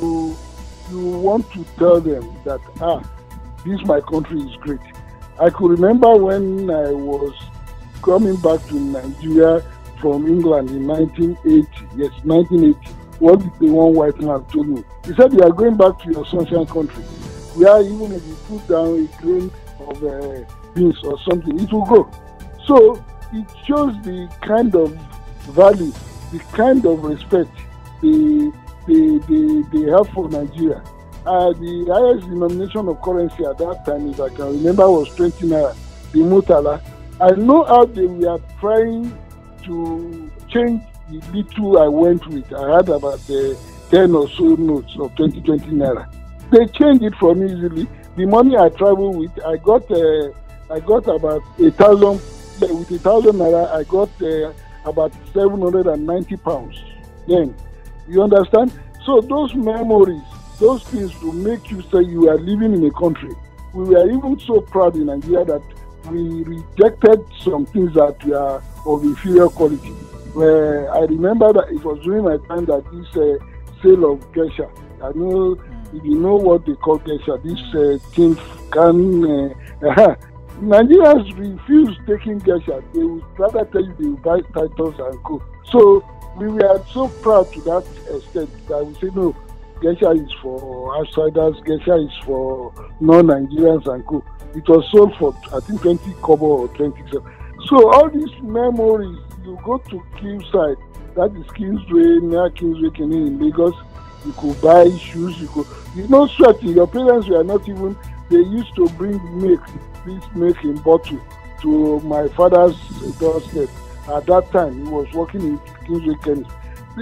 you 0.00 0.36
you 0.90 1.00
want 1.28 1.50
to 1.52 1.64
tell 1.78 2.00
them 2.00 2.24
that 2.44 2.60
ah 2.80 3.02
this 3.68 3.84
my 3.86 4.00
country 4.00 4.40
is 4.40 4.56
great. 4.56 4.80
I 5.40 5.50
could 5.50 5.70
remember 5.72 6.16
when 6.16 6.70
I 6.70 6.90
was 6.90 7.34
coming 8.02 8.36
back 8.36 8.66
to 8.68 8.74
Nigeria 8.74 9.60
from 10.00 10.26
England 10.26 10.70
in 10.70 10.86
1980. 10.86 11.68
Yes, 11.96 12.10
1980. 12.24 12.74
What 13.18 13.40
the 13.58 13.68
one 13.70 13.94
white 13.94 14.18
man 14.20 14.44
told 14.46 14.68
me? 14.68 14.84
He 15.04 15.14
said, 15.14 15.32
"You 15.32 15.42
are 15.42 15.52
going 15.52 15.76
back 15.76 15.98
to 16.00 16.10
your 16.10 16.24
sunshine 16.26 16.66
country, 16.66 17.02
where 17.58 17.82
even 17.82 18.12
if 18.12 18.24
you 18.26 18.36
put 18.48 18.68
down 18.68 19.04
a 19.04 19.22
grain 19.22 19.50
of 19.80 20.02
uh, 20.04 20.44
beans 20.74 20.98
or 21.04 21.18
something, 21.28 21.58
it 21.60 21.72
will 21.72 21.84
grow." 21.84 22.10
So 22.66 23.02
it 23.32 23.46
shows 23.66 23.94
the 24.02 24.28
kind 24.42 24.74
of 24.74 24.92
value, 25.54 25.92
the 26.32 26.38
kind 26.52 26.84
of 26.86 27.02
respect 27.02 27.50
they 28.02 28.50
they 28.86 29.18
they, 29.28 29.62
they 29.72 29.90
have 29.90 30.08
for 30.10 30.28
Nigeria. 30.28 30.82
Uh, 31.26 31.52
the 31.52 31.86
highest 31.92 32.28
denomination 32.28 32.88
of 32.88 33.02
currency 33.02 33.44
at 33.44 33.58
that 33.58 33.84
time, 33.84 34.10
if 34.10 34.20
I 34.20 34.28
can 34.30 34.46
remember, 34.46 34.90
was 34.90 35.08
20 35.16 35.46
naira, 35.46 35.76
the 36.12 36.20
Murtala. 36.20 36.80
I 37.20 37.32
know 37.32 37.64
how 37.64 37.84
they 37.84 38.06
were 38.06 38.40
trying 38.60 39.16
to 39.64 40.30
change 40.48 40.82
the 41.10 41.20
little 41.32 41.78
I 41.78 41.88
went 41.88 42.26
with. 42.28 42.52
I 42.52 42.76
had 42.76 42.88
about 42.88 43.20
uh, 43.28 43.54
10 43.90 44.14
or 44.14 44.28
so 44.30 44.54
notes 44.54 44.96
of 44.98 45.14
20, 45.16 45.40
20 45.42 45.66
naira. 45.72 46.10
They 46.50 46.66
changed 46.66 47.02
it 47.02 47.14
for 47.16 47.34
me 47.34 47.46
easily. 47.52 47.86
The 48.16 48.24
money 48.24 48.56
I 48.56 48.68
traveled 48.70 49.16
with, 49.16 49.32
I 49.44 49.56
got 49.58 49.90
uh, 49.90 50.30
I 50.70 50.80
got 50.80 51.06
about 51.08 51.42
a 51.58 51.70
thousand, 51.70 52.20
with 52.60 52.90
a 52.90 52.98
thousand 52.98 53.36
naira, 53.36 53.70
I 53.72 53.84
got 53.84 54.10
uh, 54.22 54.52
about 54.84 55.12
790 55.32 56.36
pounds. 56.38 56.78
Then, 57.26 57.54
you 58.06 58.22
understand? 58.22 58.72
So 59.04 59.20
those 59.20 59.54
memories, 59.54 60.22
those 60.58 60.82
things 60.84 61.12
to 61.20 61.32
make 61.32 61.70
you 61.70 61.82
say 61.82 62.02
you 62.02 62.28
are 62.28 62.38
living 62.38 62.72
in 62.74 62.84
a 62.84 62.90
country. 62.92 63.34
We 63.72 63.84
were 63.84 64.10
even 64.10 64.38
so 64.40 64.60
proud 64.60 64.96
in 64.96 65.06
Nigeria 65.06 65.44
that 65.44 65.62
we 66.10 66.42
rejected 66.42 67.24
some 67.42 67.66
things 67.66 67.94
that 67.94 68.22
were 68.24 68.62
of 68.86 69.04
inferior 69.04 69.48
quality. 69.48 69.90
Where 70.34 70.92
I 70.92 71.00
remember 71.00 71.52
that 71.52 71.68
it 71.70 71.84
was 71.84 72.00
during 72.02 72.24
my 72.24 72.36
time 72.48 72.64
that 72.66 72.84
this 72.92 73.16
uh, 73.16 73.38
sale 73.82 74.12
of 74.12 74.32
geisha. 74.32 74.68
I 75.02 75.12
know 75.12 75.52
if 75.92 76.04
you 76.04 76.18
know 76.18 76.36
what 76.36 76.66
they 76.66 76.74
call 76.74 76.98
geisha, 76.98 77.38
this 77.44 77.60
uh, 77.74 77.98
thing 78.14 78.36
can. 78.70 79.52
Uh, 79.82 80.14
Nigerians 80.60 81.38
refuse 81.38 81.96
taking 82.06 82.38
geisha. 82.40 82.82
They 82.92 83.04
would 83.04 83.22
rather 83.38 83.64
tell 83.66 83.84
you 83.84 83.94
they 83.98 84.08
will 84.08 84.16
buy 84.16 84.40
Titus 84.52 84.98
and 84.98 85.22
co. 85.22 85.40
So 85.70 86.04
we 86.36 86.48
were 86.48 86.82
so 86.92 87.08
proud 87.08 87.52
to 87.52 87.60
that 87.62 87.86
extent 88.16 88.50
that 88.68 88.84
we 88.84 88.94
say 88.94 89.14
no, 89.14 89.36
geisha 89.80 90.10
is 90.10 90.32
for 90.42 90.96
outsiders, 90.96 91.60
geisha 91.64 91.96
is 91.96 92.12
for 92.24 92.72
non-Nigerians 93.00 93.86
and 93.92 94.04
co. 94.06 94.24
It 94.54 94.68
was 94.68 94.88
sold 94.90 95.14
for 95.16 95.34
I 95.54 95.60
think 95.60 95.82
20 95.82 96.14
kobo 96.22 96.46
or 96.46 96.68
20. 96.68 97.02
So 97.66 97.92
all 97.92 98.08
these 98.08 98.32
memories, 98.42 99.18
you 99.44 99.58
go 99.64 99.78
to 99.78 100.02
Kingside, 100.16 100.76
that 101.16 101.34
is 101.36 101.50
Kingsway, 101.52 102.18
near 102.20 102.50
Kingsway 102.50 102.90
in 102.98 103.38
Lagos, 103.38 103.74
you 104.24 104.32
could 104.32 104.60
buy 104.60 104.88
shoes, 104.96 105.38
you 105.40 105.48
could, 105.48 105.66
you 105.94 106.08
know, 106.08 106.26
sweating. 106.28 106.70
Your 106.70 106.86
parents 106.86 107.28
were 107.28 107.44
not 107.44 107.68
even, 107.68 107.96
they 108.30 108.36
used 108.36 108.74
to 108.76 108.88
bring 108.90 109.20
milk, 109.40 109.60
this 110.06 110.24
milk 110.34 110.62
in 110.64 110.76
bottle 110.78 111.20
to 111.62 112.00
my 112.00 112.28
father's 112.28 112.76
doorstep. 113.18 113.68
At 114.08 114.26
that 114.26 114.50
time, 114.50 114.86
he 114.86 114.90
was 114.90 115.12
working 115.12 115.42
in 115.42 115.60
Kingsway 115.86 116.14
Chemist. 116.24 116.50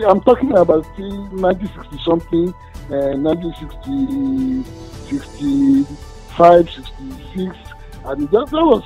I'm 0.04 0.20
talking 0.20 0.52
about 0.52 0.86
1960 0.98 1.98
something, 2.04 2.48
uh, 2.90 3.16
1960, 3.16 4.62
65, 5.08 6.70
66, 6.70 7.56
and 8.04 8.28
that, 8.30 8.46
that 8.50 8.52
was 8.52 8.84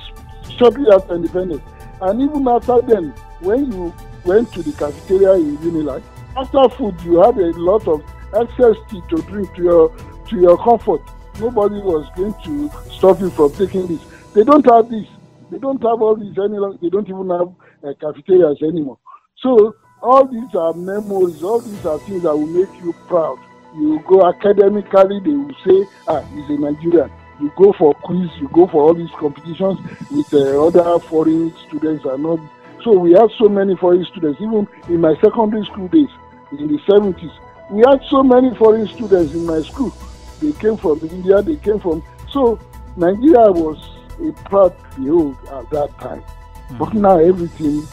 shortly 0.57 0.85
after 0.91 1.15
independence. 1.15 1.63
And 2.01 2.21
even 2.21 2.47
after 2.47 2.81
then, 2.81 3.13
when 3.41 3.71
you 3.71 3.93
went 4.25 4.51
to 4.53 4.63
the 4.63 4.71
cafeteria 4.73 5.33
in 5.33 5.57
Unilag, 5.57 6.03
after 6.37 6.69
food 6.75 6.99
you 7.01 7.21
had 7.21 7.37
a 7.37 7.51
lot 7.59 7.87
of 7.87 8.01
excess 8.33 8.75
tea 8.89 9.01
to 9.09 9.21
drink 9.23 9.53
to 9.55 9.63
your 9.63 9.95
to 10.29 10.39
your 10.39 10.57
comfort. 10.57 11.01
Nobody 11.39 11.75
was 11.81 12.07
going 12.15 12.33
to 12.45 12.71
stop 12.91 13.19
you 13.19 13.29
from 13.31 13.51
taking 13.53 13.87
this. 13.87 14.01
They 14.33 14.43
don't 14.43 14.65
have 14.65 14.89
this. 14.89 15.07
They 15.49 15.57
don't 15.57 15.81
have 15.83 16.01
all 16.01 16.15
these 16.15 16.37
any 16.37 16.57
They 16.81 16.89
don't 16.89 17.07
even 17.09 17.29
have 17.29 17.49
uh, 17.83 17.93
cafeterias 17.99 18.61
anymore. 18.61 18.97
So 19.37 19.75
all 20.01 20.25
these 20.25 20.53
are 20.55 20.73
memories. 20.73 21.43
All 21.43 21.59
these 21.59 21.85
are 21.85 21.99
things 21.99 22.23
that 22.23 22.35
will 22.35 22.47
make 22.47 22.73
you 22.83 22.93
proud. 23.07 23.39
You 23.75 24.03
go 24.07 24.27
academically, 24.27 25.19
they 25.21 25.31
will 25.31 25.55
say, 25.65 25.89
ah, 26.07 26.21
he's 26.21 26.49
a 26.49 26.59
Nigerian 26.59 27.11
you 27.41 27.51
go 27.55 27.73
for 27.73 27.93
quiz, 27.95 28.29
you 28.39 28.47
go 28.53 28.67
for 28.67 28.83
all 28.83 28.93
these 28.93 29.09
competitions 29.19 29.79
with 30.11 30.33
uh, 30.33 30.63
other 30.65 30.99
foreign 31.07 31.53
students 31.67 32.05
and 32.05 32.25
all. 32.25 32.39
So 32.83 32.93
we 32.97 33.13
had 33.13 33.29
so 33.37 33.49
many 33.49 33.75
foreign 33.75 34.05
students. 34.05 34.39
Even 34.41 34.67
in 34.87 35.01
my 35.01 35.15
secondary 35.21 35.65
school 35.65 35.87
days, 35.87 36.09
in 36.51 36.67
the 36.67 36.77
70s, 36.87 37.31
we 37.71 37.79
had 37.87 38.01
so 38.09 38.21
many 38.23 38.53
foreign 38.55 38.87
students 38.87 39.33
in 39.33 39.45
my 39.45 39.61
school. 39.63 39.93
They 40.41 40.51
came 40.53 40.77
from 40.77 40.99
India, 41.09 41.41
they 41.41 41.55
came 41.57 41.79
from. 41.79 42.03
So 42.31 42.59
Nigeria 42.95 43.51
was 43.51 43.77
a 44.19 44.31
proud 44.49 44.75
behold 44.95 45.37
at 45.51 45.69
that 45.71 45.97
time. 45.99 46.23
Mm. 46.69 46.77
But 46.77 46.93
now 46.93 47.17
everything 47.17 47.87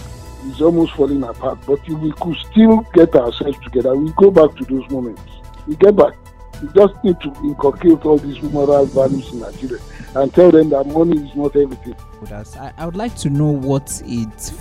is 0.47 0.61
almost 0.61 0.93
falling 0.93 1.23
apart. 1.23 1.59
But 1.67 1.87
we 1.89 2.13
could 2.13 2.37
still 2.51 2.81
get 2.95 3.15
ourselves 3.15 3.59
together, 3.65 3.97
we 3.97 4.13
go 4.13 4.31
back 4.31 4.57
to 4.57 4.65
those 4.65 4.89
moments. 4.91 5.23
We 5.67 5.77
get 5.77 5.97
back. 5.97 6.15
We 6.63 6.69
just 6.75 6.95
need 7.05 7.21
to 7.21 7.29
inculcate 7.45 8.05
all 8.05 8.19
these 8.19 8.43
moral 8.43 8.87
values 8.87 9.33
in 9.33 9.41
Nigeria 9.41 9.81
and 10.17 10.33
tell 10.35 10.51
them 10.51 10.71
that 10.71 10.87
money 10.87 11.19
is 11.23 11.35
not 11.37 11.55
everything. 11.55 11.95
I, 12.33 12.73
I 12.77 12.87
would 12.87 12.97
like 12.97 13.15
to 13.17 13.31
know 13.31 13.47
what 13.51 14.03
it 14.05 14.53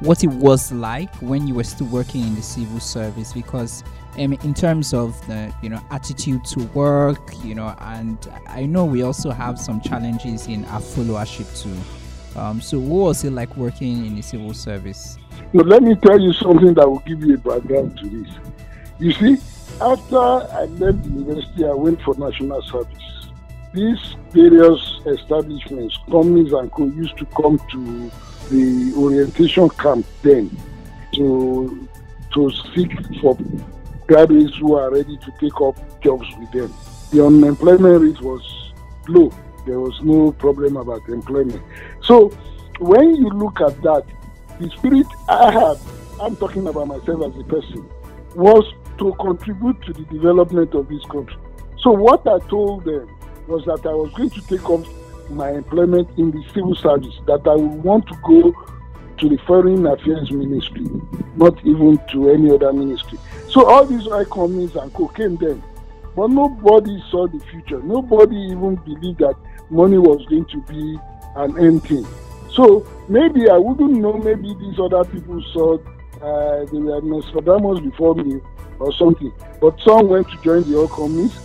what 0.00 0.22
it 0.22 0.28
was 0.28 0.72
like 0.72 1.14
when 1.16 1.46
you 1.46 1.54
were 1.54 1.64
still 1.64 1.86
working 1.86 2.22
in 2.22 2.34
the 2.34 2.42
civil 2.42 2.80
service 2.80 3.32
because 3.32 3.82
um, 4.18 4.34
in 4.34 4.52
terms 4.52 4.92
of 4.92 5.18
the 5.26 5.52
you 5.62 5.70
know 5.70 5.80
attitude 5.90 6.44
to 6.44 6.62
work 6.74 7.32
you 7.42 7.54
know 7.54 7.74
and 7.80 8.28
i 8.46 8.66
know 8.66 8.84
we 8.84 9.02
also 9.02 9.30
have 9.30 9.58
some 9.58 9.80
challenges 9.80 10.48
in 10.48 10.66
our 10.66 10.80
followership 10.80 11.48
too 11.62 11.74
um, 12.36 12.60
so 12.60 12.78
what 12.78 13.08
was 13.08 13.24
it 13.24 13.32
like 13.32 13.54
working 13.56 14.06
in 14.06 14.14
the 14.14 14.22
civil 14.22 14.54
service 14.54 15.18
but 15.52 15.66
let 15.66 15.82
me 15.82 15.94
tell 15.96 16.20
you 16.20 16.32
something 16.32 16.74
that 16.74 16.88
will 16.88 17.00
give 17.00 17.22
you 17.22 17.34
a 17.34 17.38
background 17.38 17.98
to 17.98 18.08
this 18.08 18.34
you 18.98 19.12
see 19.12 19.36
after 19.80 20.18
I 20.18 20.64
left 20.64 21.02
the 21.02 21.10
university, 21.10 21.64
I 21.66 21.72
went 21.72 22.00
for 22.00 22.14
national 22.14 22.62
service. 22.62 23.02
these 23.74 24.16
various 24.30 25.00
establishments, 25.04 25.98
companies 26.10 26.52
and 26.52 26.72
co 26.72 26.86
used 26.86 27.18
to 27.18 27.26
come 27.26 27.60
to 27.72 28.10
the 28.50 28.94
orientation 28.96 29.68
camp 29.70 30.06
then 30.22 30.50
to 31.14 31.86
to 32.32 32.50
seek 32.74 32.92
for 33.20 33.36
graduates 34.06 34.56
who 34.56 34.76
are 34.76 34.90
ready 34.90 35.18
to 35.18 35.32
take 35.40 35.60
up 35.60 35.76
jobs 36.00 36.26
with 36.38 36.50
them. 36.52 36.72
The 37.10 37.26
unemployment 37.26 38.02
rate 38.02 38.20
was 38.22 38.72
low. 39.08 39.30
There 39.66 39.80
was 39.80 40.00
no 40.02 40.32
problem 40.32 40.76
about 40.76 41.08
employment. 41.08 41.62
So 42.02 42.28
when 42.78 43.16
you 43.16 43.28
look 43.28 43.60
at 43.60 43.80
that, 43.82 44.04
the 44.60 44.70
spirit 44.70 45.06
I 45.28 45.50
had, 45.50 45.78
I'm 46.20 46.36
talking 46.36 46.66
about 46.66 46.86
myself 46.86 47.34
as 47.34 47.40
a 47.40 47.44
person, 47.44 47.88
was 48.34 48.64
to 48.98 49.12
contribute 49.20 49.82
to 49.82 49.92
the 49.92 50.04
development 50.04 50.74
of 50.74 50.88
this 50.88 51.04
country. 51.06 51.36
So 51.78 51.90
what 51.90 52.26
I 52.26 52.38
told 52.48 52.84
them 52.84 53.08
was 53.46 53.64
that 53.64 53.84
I 53.86 53.92
was 53.92 54.12
going 54.14 54.30
to 54.30 54.40
take 54.42 54.64
up 54.70 54.80
my 55.30 55.50
employment 55.50 56.08
in 56.16 56.30
the 56.30 56.42
civil 56.54 56.74
service, 56.74 57.14
that 57.26 57.46
I 57.46 57.54
would 57.54 57.82
want 57.82 58.06
to 58.06 58.14
go 58.24 58.54
to 59.18 59.28
the 59.28 59.36
Foreign 59.46 59.86
Affairs 59.86 60.30
Ministry, 60.30 60.86
not 61.36 61.58
even 61.64 61.98
to 62.12 62.30
any 62.30 62.50
other 62.50 62.72
ministry. 62.72 63.18
So 63.48 63.66
all 63.66 63.84
these 63.84 64.06
companies 64.30 64.76
and 64.76 64.92
co 64.92 65.08
came 65.08 65.36
then. 65.36 65.62
But 66.14 66.30
nobody 66.30 67.02
saw 67.10 67.26
the 67.26 67.40
future. 67.50 67.82
Nobody 67.82 68.36
even 68.36 68.76
believed 68.76 69.18
that 69.18 69.36
money 69.70 69.98
was 69.98 70.24
going 70.26 70.46
to 70.46 70.60
be 70.62 70.98
an 71.36 71.58
end 71.58 71.82
thing. 71.84 72.06
So 72.52 72.86
maybe 73.08 73.50
I 73.50 73.58
wouldn't 73.58 73.92
know, 73.92 74.14
maybe 74.14 74.54
these 74.54 74.78
other 74.78 75.04
people 75.04 75.42
saw 75.52 75.78
uh, 76.22 76.64
they 76.64 76.78
were 76.78 77.00
Nostradamus 77.02 77.80
before 77.80 78.14
me 78.14 78.40
or 78.78 78.92
something. 78.94 79.32
But 79.60 79.78
some 79.80 80.08
went 80.08 80.30
to 80.30 80.36
join 80.42 80.62
the 80.70 80.78
oil 80.78 80.88
companies. 80.88 81.36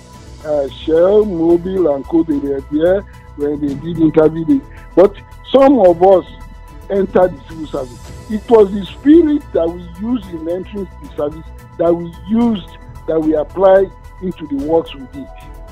Uh, 0.45 0.69
Shell, 0.69 1.25
Mobil, 1.25 1.93
and 1.93 2.05
Co. 2.05 2.23
They 2.23 2.37
were 2.37 2.61
there 2.71 3.01
when 3.35 3.59
they 3.61 3.73
did 3.75 3.99
interview. 3.99 4.61
But 4.95 5.15
some 5.51 5.79
of 5.79 6.01
us 6.01 6.25
entered 6.89 7.37
the 7.37 7.43
civil 7.49 7.67
service. 7.67 8.11
It 8.29 8.49
was 8.49 8.71
the 8.71 8.85
spirit 8.85 9.43
that 9.53 9.67
we 9.67 9.81
used 10.01 10.27
in 10.29 10.49
entering 10.49 10.87
the 11.03 11.15
service 11.15 11.45
that 11.77 11.93
we 11.93 12.13
used, 12.29 12.69
that 13.07 13.19
we 13.19 13.35
applied 13.35 13.91
into 14.21 14.47
the 14.47 14.63
works 14.65 14.95
we 14.95 15.05
did. 15.07 15.27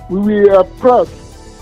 We 0.10 0.42
were 0.42 0.64
proud. 0.80 1.08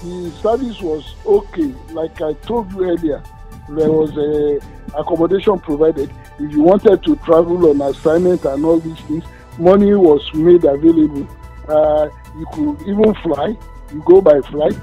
The 0.04 0.32
service 0.42 0.80
was 0.82 1.16
okay. 1.25 1.74
Like 1.92 2.22
I 2.22 2.34
told 2.34 2.72
you 2.74 2.84
earlier, 2.84 3.24
there 3.70 3.92
was 3.92 4.16
a 4.18 4.60
accommodation 4.98 5.60
provided. 5.60 6.12
If 6.39 6.51
you 6.51 6.62
wanted 6.62 7.04
to 7.04 7.16
travel 7.18 7.70
on 7.70 7.82
assignment 7.82 8.46
and 8.46 8.63
all 8.63 8.80
these 8.80 9.00
things, 9.01 9.24
money 9.58 9.94
was 9.96 10.22
made 10.34 10.63
available. 10.63 11.27
Uh, 11.68 12.10
you 12.38 12.46
could 12.54 12.88
even 12.88 13.13
fly. 13.16 13.58
You 13.92 14.04
go 14.06 14.22
by 14.22 14.39
flight. 14.42 14.77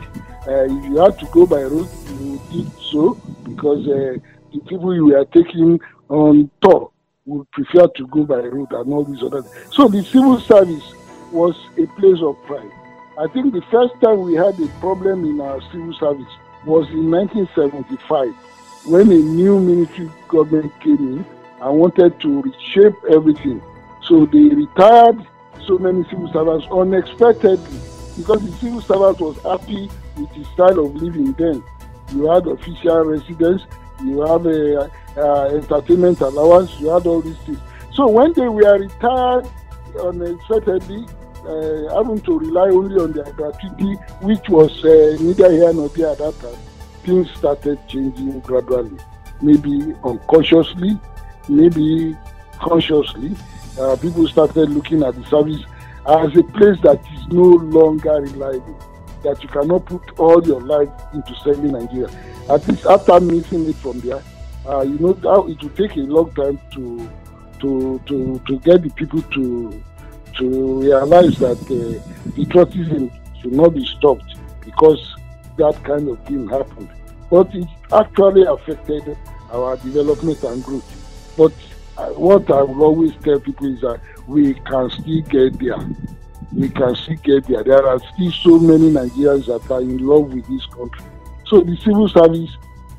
Uh, 0.47 0.65
if 0.65 0.85
you 0.85 0.97
had 0.97 1.19
to 1.19 1.27
go 1.27 1.47
by 1.47 1.63
road, 1.63 1.89
you 2.21 2.41
did 2.51 2.71
so 2.91 3.15
because 3.45 3.87
uh, 3.87 4.17
the 4.53 4.61
people 4.69 4.95
you 4.95 5.07
were 5.07 5.25
taking 5.27 5.81
on 6.09 6.51
tour 6.61 6.91
would 7.27 7.51
prefer 7.53 7.87
to 7.97 8.07
go 8.09 8.25
by 8.25 8.37
road 8.37 8.71
and 8.73 8.93
all 8.93 9.05
these 9.05 9.23
other 9.23 9.43
things. 9.43 9.75
So 9.75 9.89
the 9.89 10.03
civil 10.05 10.41
service 10.41 10.85
was 11.33 11.57
a 11.79 11.87
place 11.99 12.21
of 12.21 12.37
pride. 12.45 12.71
I 13.17 13.29
think 13.29 13.53
the 13.53 13.63
first 13.71 13.95
time 14.01 14.23
we 14.23 14.35
had 14.35 14.59
a 14.59 14.67
problem 14.81 15.25
in 15.25 15.41
our 15.41 15.61
civil 15.71 15.93
service 15.95 16.33
was 16.67 16.89
in 16.91 17.13
1975 17.13 18.35
when 18.87 19.13
a 19.13 19.15
new 19.15 19.61
military 19.61 20.11
government 20.27 20.73
came 20.81 20.99
in 20.99 21.27
and 21.61 21.79
wanted 21.79 22.19
to 22.21 22.43
reshape 22.43 22.97
everything. 23.09 23.63
So 24.03 24.27
they 24.27 24.49
retired 24.49 25.25
so 25.65 25.79
many 25.79 26.03
civil 26.11 26.33
servants 26.33 26.67
unexpectedly 26.73 27.79
because 28.17 28.45
the 28.45 28.53
civil 28.59 28.81
servant 28.81 29.21
was 29.21 29.39
happy 29.43 29.89
with 30.17 30.31
his 30.31 30.49
style 30.49 30.81
of 30.81 30.97
living 30.97 31.33
then. 31.35 31.63
You 32.13 32.29
had 32.31 32.49
official 32.49 33.05
residence, 33.05 33.63
you 34.03 34.23
have 34.23 34.45
a, 34.45 34.91
uh, 35.17 35.45
entertainment 35.55 36.21
allowance, 36.21 36.81
you 36.81 36.89
had 36.89 37.07
all 37.07 37.21
these 37.21 37.39
things. 37.47 37.61
So 37.93 38.09
when 38.09 38.33
they 38.33 38.49
were 38.49 38.77
retired 38.77 39.49
unexpectedly, 40.03 41.07
uh, 41.47 41.95
having 41.95 42.21
to 42.23 42.39
rely 42.39 42.69
only 42.69 42.97
on 43.01 43.13
their 43.13 43.31
gratuity, 43.33 43.95
which 44.21 44.49
was 44.49 44.73
uh, 44.85 45.17
neither 45.21 45.51
here 45.51 45.73
nor 45.73 45.89
there 45.91 46.11
at 46.11 46.19
that 46.19 46.39
time, 46.41 46.57
things 47.05 47.31
started 47.37 47.79
changing 47.89 48.41
gradually. 48.41 48.99
Maybe 49.43 49.95
unconsciously, 50.05 50.99
maybe 51.49 52.17
consciously. 52.61 53.37
Uh, 53.79 53.97
people 53.97 54.27
started 54.29 54.71
looking 54.71 55.03
at 55.03 55.15
the 55.15 55.25
service 55.27 55.63
as 56.07 56.37
a 56.37 56.43
place 56.43 56.79
that 56.83 57.01
is 57.15 57.27
no 57.29 57.43
longer 57.43 58.21
reliable, 58.21 58.79
that 59.23 59.43
you 59.43 59.49
cannot 59.49 59.85
put 59.87 60.03
all 60.19 60.45
your 60.47 60.61
life 60.61 60.89
into 61.13 61.35
serving 61.43 61.73
Nigeria. 61.73 62.09
At 62.49 62.67
least 62.69 62.87
after 62.87 63.19
missing 63.21 63.69
it 63.69 63.77
from 63.77 64.01
there, 64.01 64.23
uh, 64.67 64.83
you 64.83 64.99
know 64.99 65.11
it 65.49 65.61
will 65.63 65.71
take 65.71 65.97
a 65.97 66.01
long 66.01 66.33
time 66.35 66.61
to 66.73 67.11
to 67.61 68.01
to 68.07 68.39
to 68.47 68.59
get 68.61 68.83
the 68.83 68.91
people 68.91 69.23
to 69.23 69.83
to 70.39 70.81
realize 70.83 71.39
that 71.39 71.59
uh, 71.71 72.33
patriotism 72.37 73.11
should 73.41 73.53
not 73.53 73.75
be 73.75 73.85
stopped 73.87 74.37
because 74.65 75.15
that 75.57 75.83
kind 75.85 76.09
of 76.09 76.19
thing 76.27 76.49
happened. 76.49 76.89
But 77.31 77.55
it 77.55 77.69
actually 77.93 78.43
affected 78.43 79.17
our 79.51 79.77
development 79.79 80.43
and 80.43 80.63
growth. 80.63 81.35
But 81.37 81.53
uh, 81.97 82.11
what 82.11 82.51
I 82.51 82.63
will 82.63 82.83
always 82.83 83.13
tell 83.23 83.39
people 83.41 83.73
is 83.73 83.81
that 83.83 84.01
we 84.27 84.55
can 84.55 84.91
still 84.91 85.21
get 85.23 85.59
there. 85.59 85.79
We 86.53 86.69
can 86.69 86.95
still 86.97 87.17
get 87.17 87.47
there. 87.47 87.63
There 87.63 87.87
are 87.87 87.99
still 88.15 88.33
so 88.33 88.59
many 88.59 88.91
Nigerians 88.91 89.47
that 89.47 89.71
are 89.71 89.81
in 89.81 89.99
love 89.99 90.33
with 90.33 90.47
this 90.47 90.67
country. 90.67 91.05
So 91.47 91.61
the 91.61 91.77
civil 91.77 92.09
service, 92.09 92.51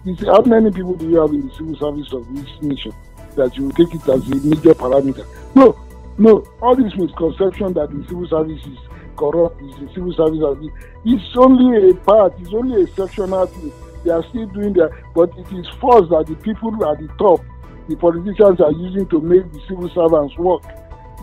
is, 0.05 0.19
how 0.27 0.41
many 0.41 0.71
people 0.71 0.93
do 0.95 1.09
you 1.09 1.19
have 1.19 1.31
in 1.31 1.47
the 1.47 1.53
civil 1.55 1.75
service 1.77 2.13
of 2.13 2.27
this 2.35 2.61
nation 2.61 2.93
that 3.35 3.55
you 3.57 3.71
take 3.71 3.93
it 3.93 4.07
as 4.07 4.21
a 4.29 4.35
major 4.47 4.73
parameter? 4.73 5.25
No, 5.55 5.77
no. 6.17 6.43
All 6.61 6.75
this 6.75 6.95
misconception 6.95 7.73
that 7.73 7.89
the 7.91 8.05
civil 8.07 8.27
service 8.27 8.61
is 8.65 8.77
corrupt, 9.15 9.61
is 9.61 9.75
the 9.79 9.89
civil 9.93 10.13
service, 10.13 10.71
it's 11.05 11.37
only 11.37 11.89
a 11.89 11.93
part, 11.95 12.33
it's 12.39 12.53
only 12.53 12.83
a 12.83 12.87
sectional 12.87 13.45
thing. 13.47 13.71
They 14.03 14.11
are 14.11 14.23
still 14.29 14.45
doing 14.47 14.73
that, 14.73 14.91
but 15.15 15.29
it 15.37 15.51
is 15.51 15.67
forced 15.79 16.09
that 16.09 16.27
the 16.27 16.35
people 16.35 16.73
at 16.85 16.99
the 16.99 17.07
top, 17.17 17.43
the 17.87 17.95
politicians 17.95 18.59
are 18.61 18.71
using 18.71 19.07
to 19.09 19.21
make 19.21 19.51
the 19.51 19.61
civil 19.67 19.89
servants 19.89 20.37
work 20.37 20.63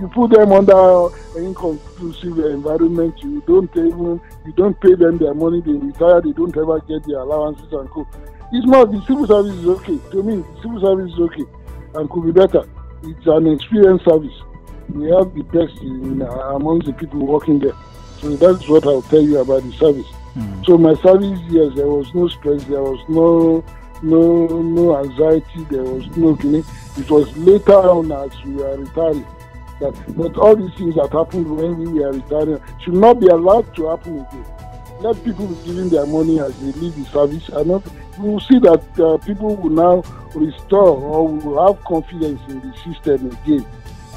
you 0.00 0.08
put 0.08 0.30
them 0.30 0.52
under 0.52 1.08
inconclusive 1.36 2.38
environment 2.38 3.14
you 3.22 3.42
don't 3.46 3.70
even 3.76 4.20
you 4.46 4.52
don't 4.52 4.80
pay 4.80 4.94
them 4.94 5.18
their 5.18 5.34
money 5.34 5.60
they 5.60 5.72
retire 5.72 6.20
they 6.20 6.32
don't 6.32 6.56
ever 6.56 6.80
get 6.80 7.04
their 7.06 7.18
allowances 7.18 7.70
and 7.72 7.90
co 7.90 8.06
it's 8.52 8.66
not 8.66 8.90
the 8.90 9.00
civil 9.06 9.26
service 9.26 9.54
is 9.54 9.66
okay 9.66 9.98
to 10.10 10.22
me 10.22 10.36
the 10.36 10.62
civil 10.62 10.80
service 10.80 11.12
is 11.12 11.18
okay 11.20 11.44
and 11.94 12.10
could 12.10 12.24
be 12.24 12.32
better 12.32 12.62
it's 13.02 13.26
an 13.26 13.46
experienced 13.48 14.04
service 14.04 14.34
we 14.94 15.10
have 15.10 15.34
the 15.34 15.42
best 15.42 15.80
in 15.82 16.22
uh, 16.22 16.26
amongst 16.56 16.86
the 16.86 16.92
people 16.92 17.24
working 17.26 17.58
there 17.58 17.76
so 18.20 18.34
that's 18.36 18.68
what 18.68 18.86
i'll 18.86 19.02
tell 19.02 19.22
you 19.22 19.38
about 19.38 19.62
the 19.62 19.72
service 19.72 20.06
mm. 20.36 20.66
so 20.66 20.78
my 20.78 20.94
service 21.02 21.38
yes 21.48 21.72
there 21.74 21.88
was 21.88 22.12
no 22.14 22.28
stress 22.28 22.62
there 22.64 22.82
was 22.82 23.00
no 23.08 23.64
no 24.02 24.46
no 24.46 24.98
anxiety 24.98 25.64
there 25.70 25.82
was 25.82 26.04
no 26.16 26.34
feeling 26.36 26.64
it 26.98 27.10
was 27.10 27.34
later 27.36 27.72
on 27.72 28.10
as 28.12 28.44
we 28.44 28.54
were 28.54 28.76
retiring 28.76 29.26
that 29.82 30.16
but 30.16 30.36
all 30.36 30.56
these 30.56 30.74
things 30.74 30.94
that 30.94 31.12
happened 31.12 31.48
when 31.56 31.76
we 31.78 32.00
were 32.00 32.12
retiring 32.12 32.60
should 32.80 32.94
not 32.94 33.20
be 33.20 33.26
allowed 33.26 33.74
to 33.74 33.88
happen 33.88 34.20
again. 34.20 34.46
Let 35.00 35.22
people 35.24 35.48
be 35.48 35.56
giving 35.66 35.88
their 35.88 36.06
money 36.06 36.38
as 36.40 36.56
they 36.60 36.72
leave 36.80 36.94
the 36.94 37.04
service 37.10 37.48
and 37.48 37.66
not 37.66 37.82
we 38.18 38.28
will 38.28 38.40
see 38.40 38.58
that 38.60 38.84
uh, 39.00 39.16
people 39.26 39.56
will 39.56 39.70
now 39.70 40.02
restore 40.34 40.96
or 40.96 41.28
will 41.28 41.66
have 41.66 41.82
confidence 41.84 42.40
in 42.48 42.60
the 42.60 42.76
system 42.78 43.30
again 43.30 43.66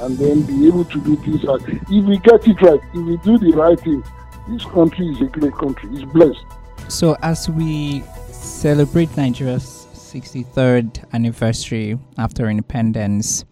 and 0.01 0.17
then 0.17 0.41
be 0.43 0.67
able 0.67 0.85
to 0.85 1.01
do 1.01 1.15
things 1.17 1.43
right. 1.43 1.61
If 1.89 2.05
we 2.05 2.17
get 2.17 2.47
it 2.47 2.61
right, 2.61 2.79
if 2.93 3.05
we 3.05 3.17
do 3.17 3.37
the 3.37 3.51
right 3.55 3.79
thing, 3.79 4.03
this 4.47 4.65
country 4.65 5.07
is 5.07 5.21
a 5.21 5.25
great 5.25 5.53
country. 5.53 5.89
It's 5.93 6.11
blessed. 6.11 6.45
So 6.87 7.15
as 7.21 7.49
we 7.49 8.03
celebrate 8.31 9.15
Nigeria's 9.17 9.87
63rd 9.93 11.03
anniversary 11.13 11.97
after 12.17 12.49
independence, 12.49 13.45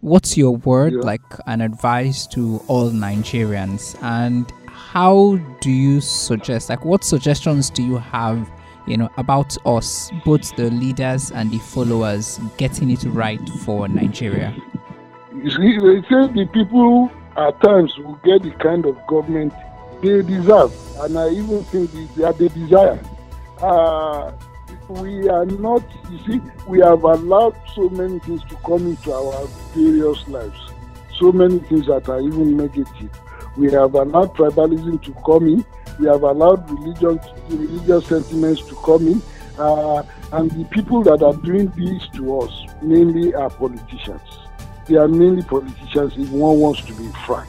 what's 0.00 0.36
your 0.36 0.56
word, 0.56 0.94
yeah. 0.94 1.00
like 1.00 1.20
an 1.46 1.60
advice 1.60 2.26
to 2.28 2.62
all 2.66 2.90
Nigerians, 2.90 3.96
and 4.02 4.52
how 4.66 5.36
do 5.60 5.70
you 5.70 6.00
suggest, 6.00 6.68
like, 6.68 6.84
what 6.84 7.04
suggestions 7.04 7.70
do 7.70 7.82
you 7.82 7.98
have, 7.98 8.50
you 8.86 8.96
know, 8.96 9.08
about 9.16 9.56
us, 9.64 10.10
both 10.24 10.54
the 10.56 10.70
leaders 10.70 11.30
and 11.30 11.50
the 11.50 11.58
followers, 11.58 12.40
getting 12.56 12.90
it 12.90 13.04
right 13.04 13.40
for 13.64 13.86
Nigeria? 13.88 14.54
You 15.34 15.50
see, 15.50 15.78
they 15.78 16.02
say 16.02 16.32
the 16.32 16.48
people 16.52 17.10
at 17.36 17.60
times 17.62 17.96
will 17.98 18.20
get 18.22 18.42
the 18.42 18.50
kind 18.62 18.84
of 18.84 18.98
government 19.06 19.54
they 20.02 20.20
deserve, 20.22 20.72
and 21.00 21.18
I 21.18 21.30
even 21.30 21.64
think 21.64 21.90
that 22.16 22.36
they 22.36 22.48
desire. 22.48 23.00
Uh, 23.58 24.32
we 24.88 25.28
are 25.30 25.46
not, 25.46 25.82
you 26.10 26.18
see, 26.26 26.40
we 26.68 26.80
have 26.80 27.04
allowed 27.04 27.56
so 27.74 27.88
many 27.88 28.18
things 28.18 28.42
to 28.44 28.56
come 28.56 28.86
into 28.86 29.12
our 29.12 29.46
various 29.74 30.26
lives, 30.28 30.58
so 31.18 31.32
many 31.32 31.60
things 31.60 31.86
that 31.86 32.08
are 32.08 32.20
even 32.20 32.56
negative. 32.56 33.10
We 33.56 33.70
have 33.72 33.94
allowed 33.94 34.34
tribalism 34.34 35.02
to 35.02 35.12
come 35.24 35.48
in, 35.48 35.64
We 35.98 36.08
have 36.08 36.22
allowed 36.22 36.70
religion, 36.70 37.20
religious 37.48 38.06
sentiments 38.06 38.62
to 38.68 38.74
come 38.76 39.08
in. 39.08 39.22
Uh, 39.58 40.02
and 40.32 40.50
the 40.50 40.64
people 40.70 41.02
that 41.04 41.22
are 41.22 41.36
doing 41.36 41.68
this 41.76 42.08
to 42.16 42.40
us 42.40 42.66
mainly 42.82 43.34
are 43.34 43.50
politicians. 43.50 44.41
They 44.88 44.96
are 44.96 45.08
mainly 45.08 45.42
politicians 45.42 46.14
if 46.16 46.30
one 46.30 46.58
wants 46.58 46.82
to 46.82 46.92
be 46.94 47.08
frank. 47.26 47.48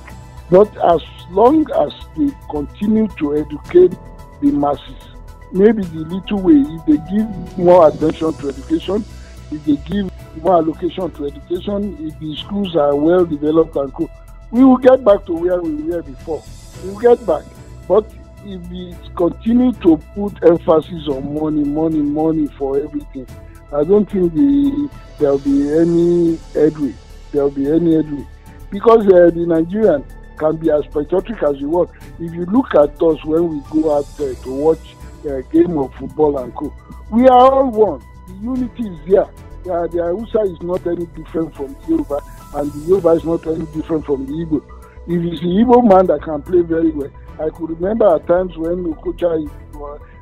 But 0.49 0.69
as 0.85 1.01
long 1.31 1.65
as 1.71 1.93
they 2.15 2.29
continue 2.51 3.07
to 3.07 3.37
educate 3.37 3.97
the 4.41 4.51
masses, 4.51 5.03
maybe 5.51 5.83
the 5.83 5.99
little 5.99 6.41
way, 6.41 6.55
if 6.55 6.85
they 6.85 6.97
give 7.15 7.57
more 7.57 7.87
attention 7.87 8.33
to 8.33 8.49
education, 8.49 9.03
if 9.51 9.65
they 9.65 9.77
give 9.77 10.11
more 10.43 10.55
allocation 10.55 11.09
to 11.11 11.25
education, 11.25 11.97
if 12.07 12.19
the 12.19 12.35
schools 12.37 12.75
are 12.75 12.95
well 12.95 13.25
developed 13.25 13.75
and 13.75 13.93
cool, 13.93 14.09
we 14.51 14.63
will 14.63 14.77
get 14.77 15.03
back 15.03 15.25
to 15.25 15.33
where 15.33 15.61
we 15.61 15.73
were 15.83 16.03
before. 16.03 16.43
We 16.83 16.91
will 16.91 16.99
get 16.99 17.25
back. 17.25 17.43
But 17.87 18.05
if 18.45 18.61
we 18.69 18.95
continue 19.15 19.71
to 19.73 19.97
put 20.15 20.43
emphasis 20.43 21.07
on 21.07 21.33
money, 21.33 21.63
money, 21.63 22.01
money 22.01 22.47
for 22.57 22.79
everything, 22.79 23.27
I 23.71 23.83
don't 23.83 24.09
think 24.09 24.33
the, 24.33 24.89
there'll 25.17 25.39
be 25.39 25.71
any 25.71 26.37
headway. 26.53 26.93
There'll 27.33 27.49
be 27.49 27.69
any 27.69 27.95
headway. 27.95 28.25
Because 28.69 29.05
uh, 29.07 29.29
the 29.33 29.45
Nigerian 29.45 30.05
can 30.37 30.55
be 30.57 30.71
as 30.71 30.85
patriotic 30.85 31.43
as 31.43 31.59
you 31.59 31.69
want. 31.69 31.89
If 32.19 32.33
you 32.33 32.45
look 32.45 32.73
at 32.75 33.01
us 33.01 33.23
when 33.25 33.49
we 33.49 33.61
go 33.81 33.97
out 33.97 34.05
there 34.17 34.33
to 34.35 34.51
watch 34.53 34.95
a 35.25 35.39
uh, 35.39 35.41
game 35.51 35.77
of 35.77 35.93
football 35.95 36.37
and 36.37 36.53
co, 36.55 36.73
we 37.11 37.27
are 37.27 37.51
all 37.51 37.69
one. 37.69 38.03
The 38.27 38.33
unity 38.35 38.83
is 38.87 38.99
there. 39.09 39.23
Uh, 39.71 39.87
the 39.87 40.03
Hausa 40.03 40.41
is 40.51 40.61
not 40.61 40.85
any 40.87 41.05
different 41.07 41.55
from 41.55 41.73
the 41.73 41.87
Yoruba, 41.87 42.19
and 42.55 42.71
the 42.71 42.79
Yoruba 42.87 43.09
is 43.09 43.23
not 43.23 43.47
any 43.47 43.65
different 43.67 44.05
from 44.05 44.25
the 44.25 44.31
Igbo. 44.33 44.61
If 45.07 45.23
it's 45.33 45.41
the 45.41 45.47
Igbo 45.47 45.87
man 45.87 46.07
that 46.07 46.21
can 46.23 46.41
play 46.41 46.61
very 46.61 46.91
well, 46.91 47.09
I 47.39 47.49
could 47.49 47.69
remember 47.69 48.15
at 48.15 48.27
times 48.27 48.55
when 48.57 48.83
Okocha, 48.93 49.49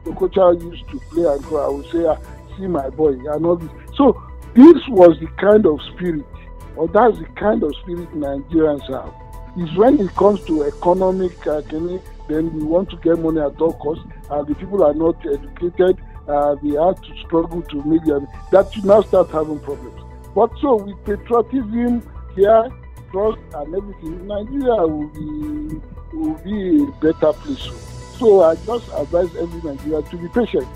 Okocha 0.05 0.61
used 0.61 0.87
to 0.89 0.99
play 1.11 1.25
and 1.25 1.43
go, 1.45 1.57
I 1.57 1.69
would 1.69 1.85
say, 1.91 2.05
ah, 2.05 2.17
see 2.57 2.67
my 2.67 2.89
boy, 2.89 3.13
and 3.13 3.45
all 3.45 3.55
this. 3.57 3.69
So 3.95 4.21
this 4.53 4.77
was 4.89 5.17
the 5.19 5.27
kind 5.39 5.65
of 5.65 5.79
spirit, 5.93 6.25
or 6.75 6.87
that's 6.87 7.17
the 7.19 7.25
kind 7.35 7.63
of 7.63 7.75
spirit 7.77 8.09
Nigerians 8.13 8.87
have. 8.89 9.13
Is 9.57 9.75
when 9.75 9.99
it 9.99 10.15
comes 10.15 10.43
to 10.45 10.63
economic, 10.63 11.45
uh, 11.45 11.61
then 11.61 12.53
we 12.53 12.63
want 12.63 12.89
to 12.91 12.97
get 12.97 13.19
money 13.19 13.41
at 13.41 13.59
all 13.59 13.73
costs, 13.73 14.05
and 14.29 14.47
the 14.47 14.55
people 14.55 14.83
are 14.83 14.93
not 14.93 15.17
educated, 15.25 15.97
uh, 16.27 16.55
they 16.63 16.69
have 16.69 17.01
to 17.01 17.17
struggle 17.25 17.61
to 17.63 17.83
make 17.83 18.03
them. 18.05 18.27
That 18.51 18.73
should 18.73 18.85
now 18.85 19.01
start 19.01 19.29
having 19.31 19.59
problems. 19.59 19.99
But 20.33 20.51
so 20.61 20.75
with 20.77 21.03
patriotism 21.03 22.01
here, 22.35 22.69
trust 23.11 23.39
and 23.53 23.75
everything, 23.75 24.27
Nigeria 24.27 24.87
will 24.87 25.07
be 25.07 25.81
will 26.13 26.35
be 26.43 26.83
a 26.83 26.91
better 27.01 27.33
place. 27.33 27.69
So 28.17 28.43
I 28.43 28.55
just 28.55 28.87
advise 28.93 29.35
every 29.35 29.61
Nigerian 29.61 30.03
to 30.03 30.17
be 30.17 30.27
patient. 30.29 30.67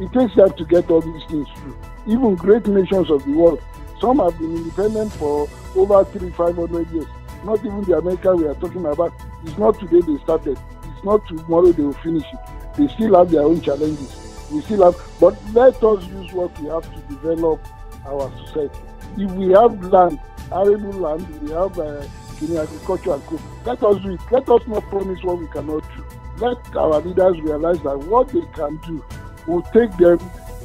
It 0.00 0.12
takes 0.12 0.34
time 0.34 0.52
to 0.52 0.64
get 0.64 0.90
all 0.90 1.00
these 1.00 1.24
things 1.28 1.48
through. 1.56 1.76
Even 2.06 2.34
great 2.36 2.66
nations 2.66 3.10
of 3.10 3.24
the 3.24 3.32
world, 3.32 3.60
some 4.00 4.18
have 4.18 4.38
been 4.38 4.56
independent 4.56 5.12
for 5.14 5.48
over 5.76 6.04
three, 6.04 6.30
five 6.30 6.56
hundred 6.56 6.90
years. 6.90 7.06
Not 7.44 7.64
even 7.64 7.82
the 7.82 7.98
America 7.98 8.34
we 8.34 8.46
are 8.46 8.54
talking 8.54 8.84
about. 8.84 9.12
It's 9.44 9.58
not 9.58 9.78
today 9.78 10.00
they 10.00 10.18
started. 10.22 10.58
It's 10.84 11.04
not 11.04 11.26
tomorrow 11.28 11.72
they 11.72 11.82
will 11.82 11.92
finish 11.94 12.24
it. 12.32 12.38
They 12.76 12.88
still 12.88 13.16
have 13.16 13.30
their 13.30 13.42
own 13.42 13.60
challenges. 13.60 14.48
We 14.52 14.62
still 14.62 14.90
have, 14.90 15.20
but 15.20 15.36
let 15.52 15.82
us 15.82 16.06
use 16.06 16.32
what 16.32 16.58
we 16.60 16.68
have 16.68 16.84
to 16.94 17.00
develop 17.14 17.60
our 18.06 18.32
society. 18.46 18.78
If 19.16 19.30
we 19.32 19.50
have 19.50 19.82
land, 19.84 20.18
arable 20.50 20.92
land, 20.92 21.40
we 21.40 21.50
have 21.50 21.78
uh, 21.78 22.04
in 22.40 22.56
agriculture 22.56 23.14
and 23.14 23.22
co. 23.26 23.40
Let 23.64 23.82
us 23.82 24.02
do 24.02 24.14
it. 24.14 24.20
Let 24.30 24.48
us 24.48 24.62
not 24.66 24.84
promise 24.84 25.22
what 25.22 25.38
we 25.38 25.46
cannot 25.48 25.84
do. 25.96 26.04
Let 26.38 26.76
our 26.76 27.00
leaders 27.00 27.40
realize 27.40 27.80
that 27.82 27.98
what 27.98 28.28
they 28.28 28.42
can 28.54 28.76
do 28.86 29.04
will 29.46 29.62
take 29.62 29.96
them 29.96 30.18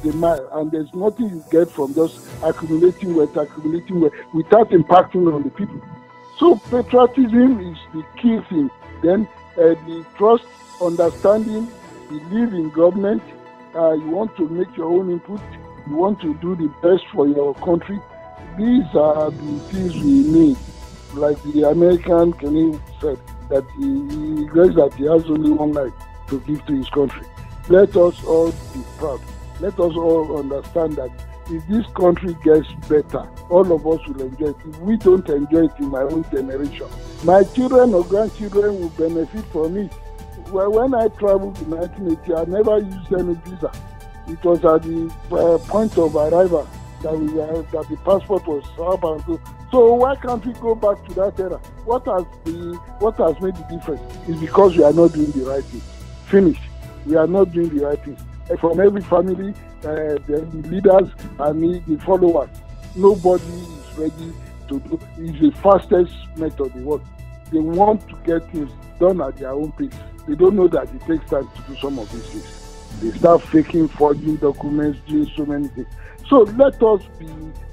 the 0.04 0.48
and 0.52 0.70
there's 0.70 0.92
nothing 0.94 1.30
you 1.30 1.44
get 1.50 1.70
from 1.70 1.94
just 1.94 2.20
accumulating 2.42 3.14
wealth, 3.14 3.36
accumulating 3.36 4.00
wealth 4.00 4.12
without 4.32 4.70
impacting 4.70 5.32
on 5.32 5.42
the 5.42 5.50
people. 5.50 5.80
So 6.38 6.56
patriotism 6.56 7.60
is 7.60 7.78
the 7.92 8.04
key 8.20 8.38
thing. 8.48 8.70
Then 9.02 9.28
uh, 9.56 9.74
the 9.86 10.06
trust, 10.16 10.44
understanding, 10.80 11.68
believe 12.08 12.52
in 12.52 12.70
government. 12.70 13.22
Uh, 13.74 13.92
you 13.92 14.10
want 14.10 14.36
to 14.36 14.48
make 14.48 14.76
your 14.76 14.86
own 14.86 15.10
input. 15.10 15.40
You 15.88 15.96
want 15.96 16.20
to 16.20 16.34
do 16.34 16.54
the 16.54 16.68
best 16.82 17.04
for 17.12 17.26
your 17.26 17.54
country. 17.54 17.98
These 18.56 18.94
are 18.94 19.30
the 19.30 19.58
things 19.70 19.94
we 19.96 20.22
need 20.22 20.56
like 21.16 21.40
the 21.42 21.68
American 21.68 22.32
Kenny 22.34 22.78
said, 23.00 23.18
that 23.48 23.64
he, 23.76 23.84
he 23.84 24.44
regrets 24.44 24.74
that 24.76 24.94
he 24.94 25.04
has 25.04 25.24
only 25.30 25.50
one 25.50 25.72
life 25.72 25.92
to 26.28 26.40
give 26.40 26.64
to 26.66 26.74
his 26.74 26.88
country. 26.90 27.26
Let 27.68 27.96
us 27.96 28.22
all 28.24 28.50
be 28.50 28.82
proud. 28.98 29.20
Let 29.60 29.74
us 29.74 29.94
all 29.96 30.38
understand 30.38 30.96
that 30.96 31.10
if 31.50 31.66
this 31.68 31.86
country 31.94 32.36
gets 32.42 32.66
better, 32.88 33.28
all 33.50 33.70
of 33.72 33.86
us 33.86 34.06
will 34.08 34.22
enjoy 34.22 34.48
it. 34.48 34.56
If 34.66 34.78
we 34.78 34.96
don't 34.96 35.28
enjoy 35.28 35.66
it 35.66 35.72
in 35.78 35.88
my 35.88 36.02
own 36.02 36.24
generation, 36.30 36.86
my 37.22 37.44
children 37.44 37.94
or 37.94 38.04
grandchildren 38.04 38.80
will 38.80 38.88
benefit 38.90 39.44
from 39.52 39.76
it. 39.76 39.92
Well, 40.50 40.72
when 40.72 40.94
I 40.94 41.08
traveled 41.08 41.58
in 41.62 41.70
1980, 41.70 42.34
I 42.34 42.44
never 42.44 42.78
used 42.78 43.12
any 43.12 43.34
visa. 43.44 43.70
It 44.26 44.42
was 44.42 44.64
at 44.64 44.82
the 44.82 45.12
uh, 45.32 45.58
point 45.68 45.96
of 45.98 46.16
arrival 46.16 46.68
that 47.02 47.18
we 47.18 47.28
were, 47.28 47.62
that 47.62 47.88
the 47.88 47.96
passport 47.98 48.46
was 48.46 48.64
so. 48.76 49.40
So 49.70 49.94
why 49.94 50.16
can't 50.16 50.44
we 50.46 50.52
go 50.54 50.74
back 50.74 51.04
to 51.06 51.14
that 51.14 51.38
era? 51.38 51.58
What 51.84 52.04
has 52.06 52.24
the 52.44 52.76
what 53.00 53.16
has 53.16 53.38
made 53.42 53.56
the 53.56 53.64
difference 53.64 54.00
is 54.28 54.40
because 54.40 54.76
we 54.76 54.84
are 54.84 54.92
not 54.92 55.12
doing 55.12 55.30
the 55.32 55.44
right 55.44 55.64
thing. 55.64 55.82
Finish. 56.26 56.60
We 57.04 57.16
are 57.16 57.26
not 57.26 57.52
doing 57.52 57.68
the 57.76 57.84
right 57.84 58.02
thing. 58.02 58.16
From 58.60 58.80
every 58.80 59.02
family, 59.02 59.54
uh, 59.84 60.18
the 60.26 60.48
leaders 60.68 61.10
and 61.38 61.84
the 61.86 62.04
followers, 62.04 62.50
nobody 62.94 63.44
is 63.44 63.98
ready 63.98 64.32
to 64.68 64.80
do. 64.80 65.00
It's 65.18 65.40
the 65.40 65.50
fastest 65.62 66.14
method 66.36 66.74
in 66.74 66.82
the 66.82 66.88
world. 66.88 67.06
They 67.52 67.58
want 67.58 68.08
to 68.08 68.16
get 68.24 68.50
things 68.52 68.70
done 68.98 69.20
at 69.20 69.36
their 69.36 69.50
own 69.50 69.72
pace. 69.72 69.92
They 70.26 70.34
don't 70.34 70.56
know 70.56 70.68
that 70.68 70.94
it 70.94 71.00
takes 71.02 71.28
time 71.30 71.48
to 71.48 71.62
do 71.68 71.76
some 71.80 71.98
of 71.98 72.10
these 72.12 72.26
things. 72.26 73.00
They 73.00 73.18
start 73.18 73.42
faking, 73.42 73.88
forging 73.88 74.36
documents, 74.36 75.00
doing 75.06 75.30
so 75.36 75.44
many 75.44 75.68
things. 75.68 75.88
So 76.28 76.38
let 76.56 76.82
us 76.82 77.02
be 77.18 77.26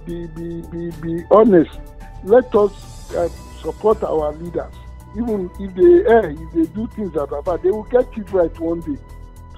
be 0.06 0.28
be 0.28 0.62
be, 0.70 0.92
be 1.02 1.24
honest. 1.32 1.80
Let 2.24 2.54
us 2.56 3.14
uh, 3.16 3.30
support 3.62 4.04
our 4.04 4.34
leaders. 4.34 4.74
Even 5.18 5.50
if 5.60 5.76
they 5.76 6.12
err, 6.12 6.32
if 6.32 6.52
they 6.54 6.66
do 6.74 6.88
things 6.96 7.14
that 7.14 7.32
are 7.32 7.42
bad, 7.42 7.64
they 7.64 7.72
will 7.72 7.84
get 7.84 8.08
it 8.18 8.32
right 8.32 8.60
one 8.60 8.82
day. 8.82 8.98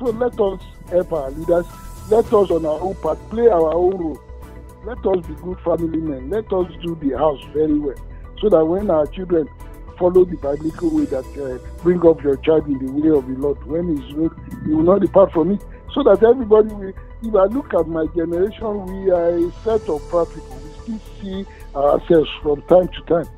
So 0.03 0.09
let 0.09 0.37
us 0.37 0.59
help 0.89 1.13
our 1.13 1.31
leaders. 1.31 1.65
Let 2.09 2.25
us 2.25 2.51
on 2.51 2.65
our 2.65 2.81
own 2.81 2.95
part 2.95 3.17
play 3.29 3.47
our 3.47 3.73
own 3.73 3.95
role. 3.95 4.21
Let 4.83 4.97
us 4.97 5.25
be 5.25 5.33
good 5.35 5.57
family 5.61 5.97
men. 5.97 6.29
Let 6.29 6.51
us 6.51 6.69
do 6.81 6.95
the 6.95 7.17
house 7.17 7.41
very 7.53 7.79
well. 7.79 7.95
So 8.41 8.49
that 8.49 8.65
when 8.65 8.89
our 8.89 9.07
children 9.07 9.47
follow 9.97 10.25
the 10.25 10.35
biblical 10.35 10.89
way 10.89 11.05
that 11.05 11.25
uh, 11.39 11.57
bring 11.83 12.05
up 12.05 12.21
your 12.21 12.35
child 12.35 12.67
in 12.67 12.85
the 12.85 12.91
way 12.91 13.17
of 13.17 13.25
the 13.27 13.35
Lord, 13.35 13.63
when 13.65 13.95
he's 13.95 14.13
road, 14.13 14.33
he 14.65 14.73
will 14.73 14.83
not 14.83 14.99
depart 14.99 15.31
from 15.31 15.51
it. 15.51 15.63
So 15.93 16.03
that 16.03 16.21
everybody 16.21 16.73
will 16.73 16.93
if 17.23 17.33
I 17.33 17.45
look 17.45 17.73
at 17.73 17.87
my 17.87 18.05
generation, 18.07 18.85
we 18.85 19.09
are 19.09 19.37
a 19.37 19.51
set 19.63 19.87
of 19.87 20.03
people. 20.03 20.59
We 20.83 20.97
still 20.97 20.99
see 21.21 21.45
ourselves 21.73 22.29
from 22.41 22.61
time 22.63 22.89
to 22.89 23.01
time. 23.07 23.29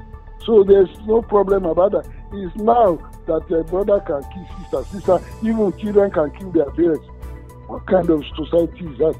So 0.43 0.63
there's 0.63 0.89
no 1.06 1.21
problem 1.21 1.65
about 1.65 1.91
that. 1.91 2.08
It's 2.34 2.56
now 2.56 2.97
that 3.26 3.50
a 3.52 3.64
brother 3.64 4.00
can 4.02 4.24
kill 4.32 4.48
sister, 4.62 4.98
sister, 4.98 5.20
even 5.44 5.78
children 5.78 6.12
can 6.12 6.32
kill 6.32 6.52
their 6.52 6.72
parents. 6.72 7.06
What 7.68 7.86
kind 7.88 8.10
of 8.10 8.24
society 8.36 8.86
is 8.86 8.98
that? 9.00 9.16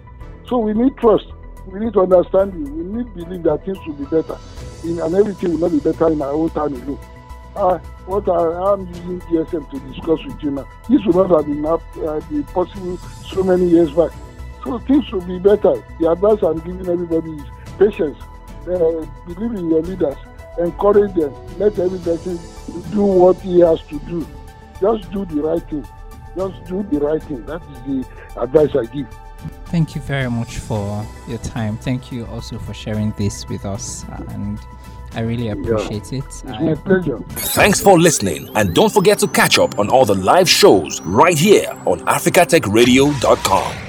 So 0.48 0.60
we 0.60 0.74
need 0.74 0.96
trust. 0.98 1.26
We 1.68 1.80
need 1.80 1.98
understanding. 1.98 2.63
We 2.63 2.98
need 2.98 3.13
belief 3.15 3.44
that 3.44 3.65
things 3.65 3.80
will 3.88 3.96
be 3.96 4.06
better. 4.06 4.38
In, 4.84 5.00
and 5.00 5.15
everything 5.15 5.52
will 5.52 5.70
not 5.70 5.72
be 5.72 5.80
better 5.80 6.12
in 6.12 6.22
our 6.22 6.34
own 6.34 6.50
time 6.52 6.74
alone. 6.74 7.00
Uh, 7.56 7.78
what 8.06 8.28
I 8.30 8.74
am 8.74 8.88
using 8.88 9.22
GSM 9.22 9.72
to 9.72 9.80
discuss 9.91 10.24
with 10.26 10.44
you 10.44 10.52
now, 10.52 10.68
this 10.89 11.04
would 11.06 11.15
not 11.15 11.30
have 11.32 11.46
been 11.46 11.65
uh, 11.65 12.52
possible 12.54 12.98
so 13.32 13.44
many 13.44 13.68
years 13.70 13.91
back. 13.91 14.12
So 14.63 14.78
things 14.80 15.10
will 15.12 15.22
be 15.22 15.39
better. 15.39 15.82
The 16.00 16.12
advice 16.12 16.44
I'm 16.44 16.60
giving 16.60 16.88
everybody 16.88 17.32
is 17.32 17.44
patience. 17.80 18.18
Uh, 18.68 19.06
believe 19.26 19.58
in 19.58 19.70
your 19.70 19.82
leaders. 19.82 20.18
Encourage 20.58 21.13
them. 21.13 21.34
Let 21.58 21.78
every 21.80 22.00
person 22.00 22.39
do 22.91 23.04
what 23.04 23.38
he 23.38 23.60
has 23.60 23.82
to 23.88 24.00
do. 24.00 24.26
Just 24.82 25.12
do 25.12 25.26
the 25.26 25.41
right 25.41 25.70
thing. 25.70 25.86
Just 26.36 26.63
do 26.65 26.84
the 26.84 27.00
right 27.00 27.24
thing. 27.24 27.46
That 27.46 27.62
is 27.63 27.82
the 27.84 28.41
advice 28.41 28.76
I 28.76 28.86
give. 28.86 29.08
Thank 29.65 29.96
you 29.96 30.02
very 30.02 30.30
much 30.30 30.58
for 30.58 31.06
your 31.28 31.38
time. 31.39 31.78
Thank 31.78 32.12
you 32.12 32.26
also 32.28 32.58
for 32.60 32.74
sharing 32.74 33.12
this 33.12 33.48
with 33.48 33.65
us. 33.65 34.06
And 34.30 34.60
I 35.13 35.22
really 35.22 35.50
appreciate 35.50 36.12
yeah. 36.12 36.20
it. 36.20 36.26
It's 36.26 36.44
my 36.44 36.76
pleasure. 36.76 37.20
Thanks 37.30 37.82
for 37.82 38.00
listening. 38.00 38.50
And 38.56 38.74
don't 38.74 38.91
forget 38.94 39.20
to 39.20 39.28
catch 39.28 39.58
up 39.60 39.80
on 39.80 39.89
all 39.89 40.06
the 40.06 40.15
live 40.15 40.50
shows 40.50 41.02
right 41.02 41.38
here 41.38 41.70
on 41.86 42.00
AfricaTechRadio.com. 42.02 43.85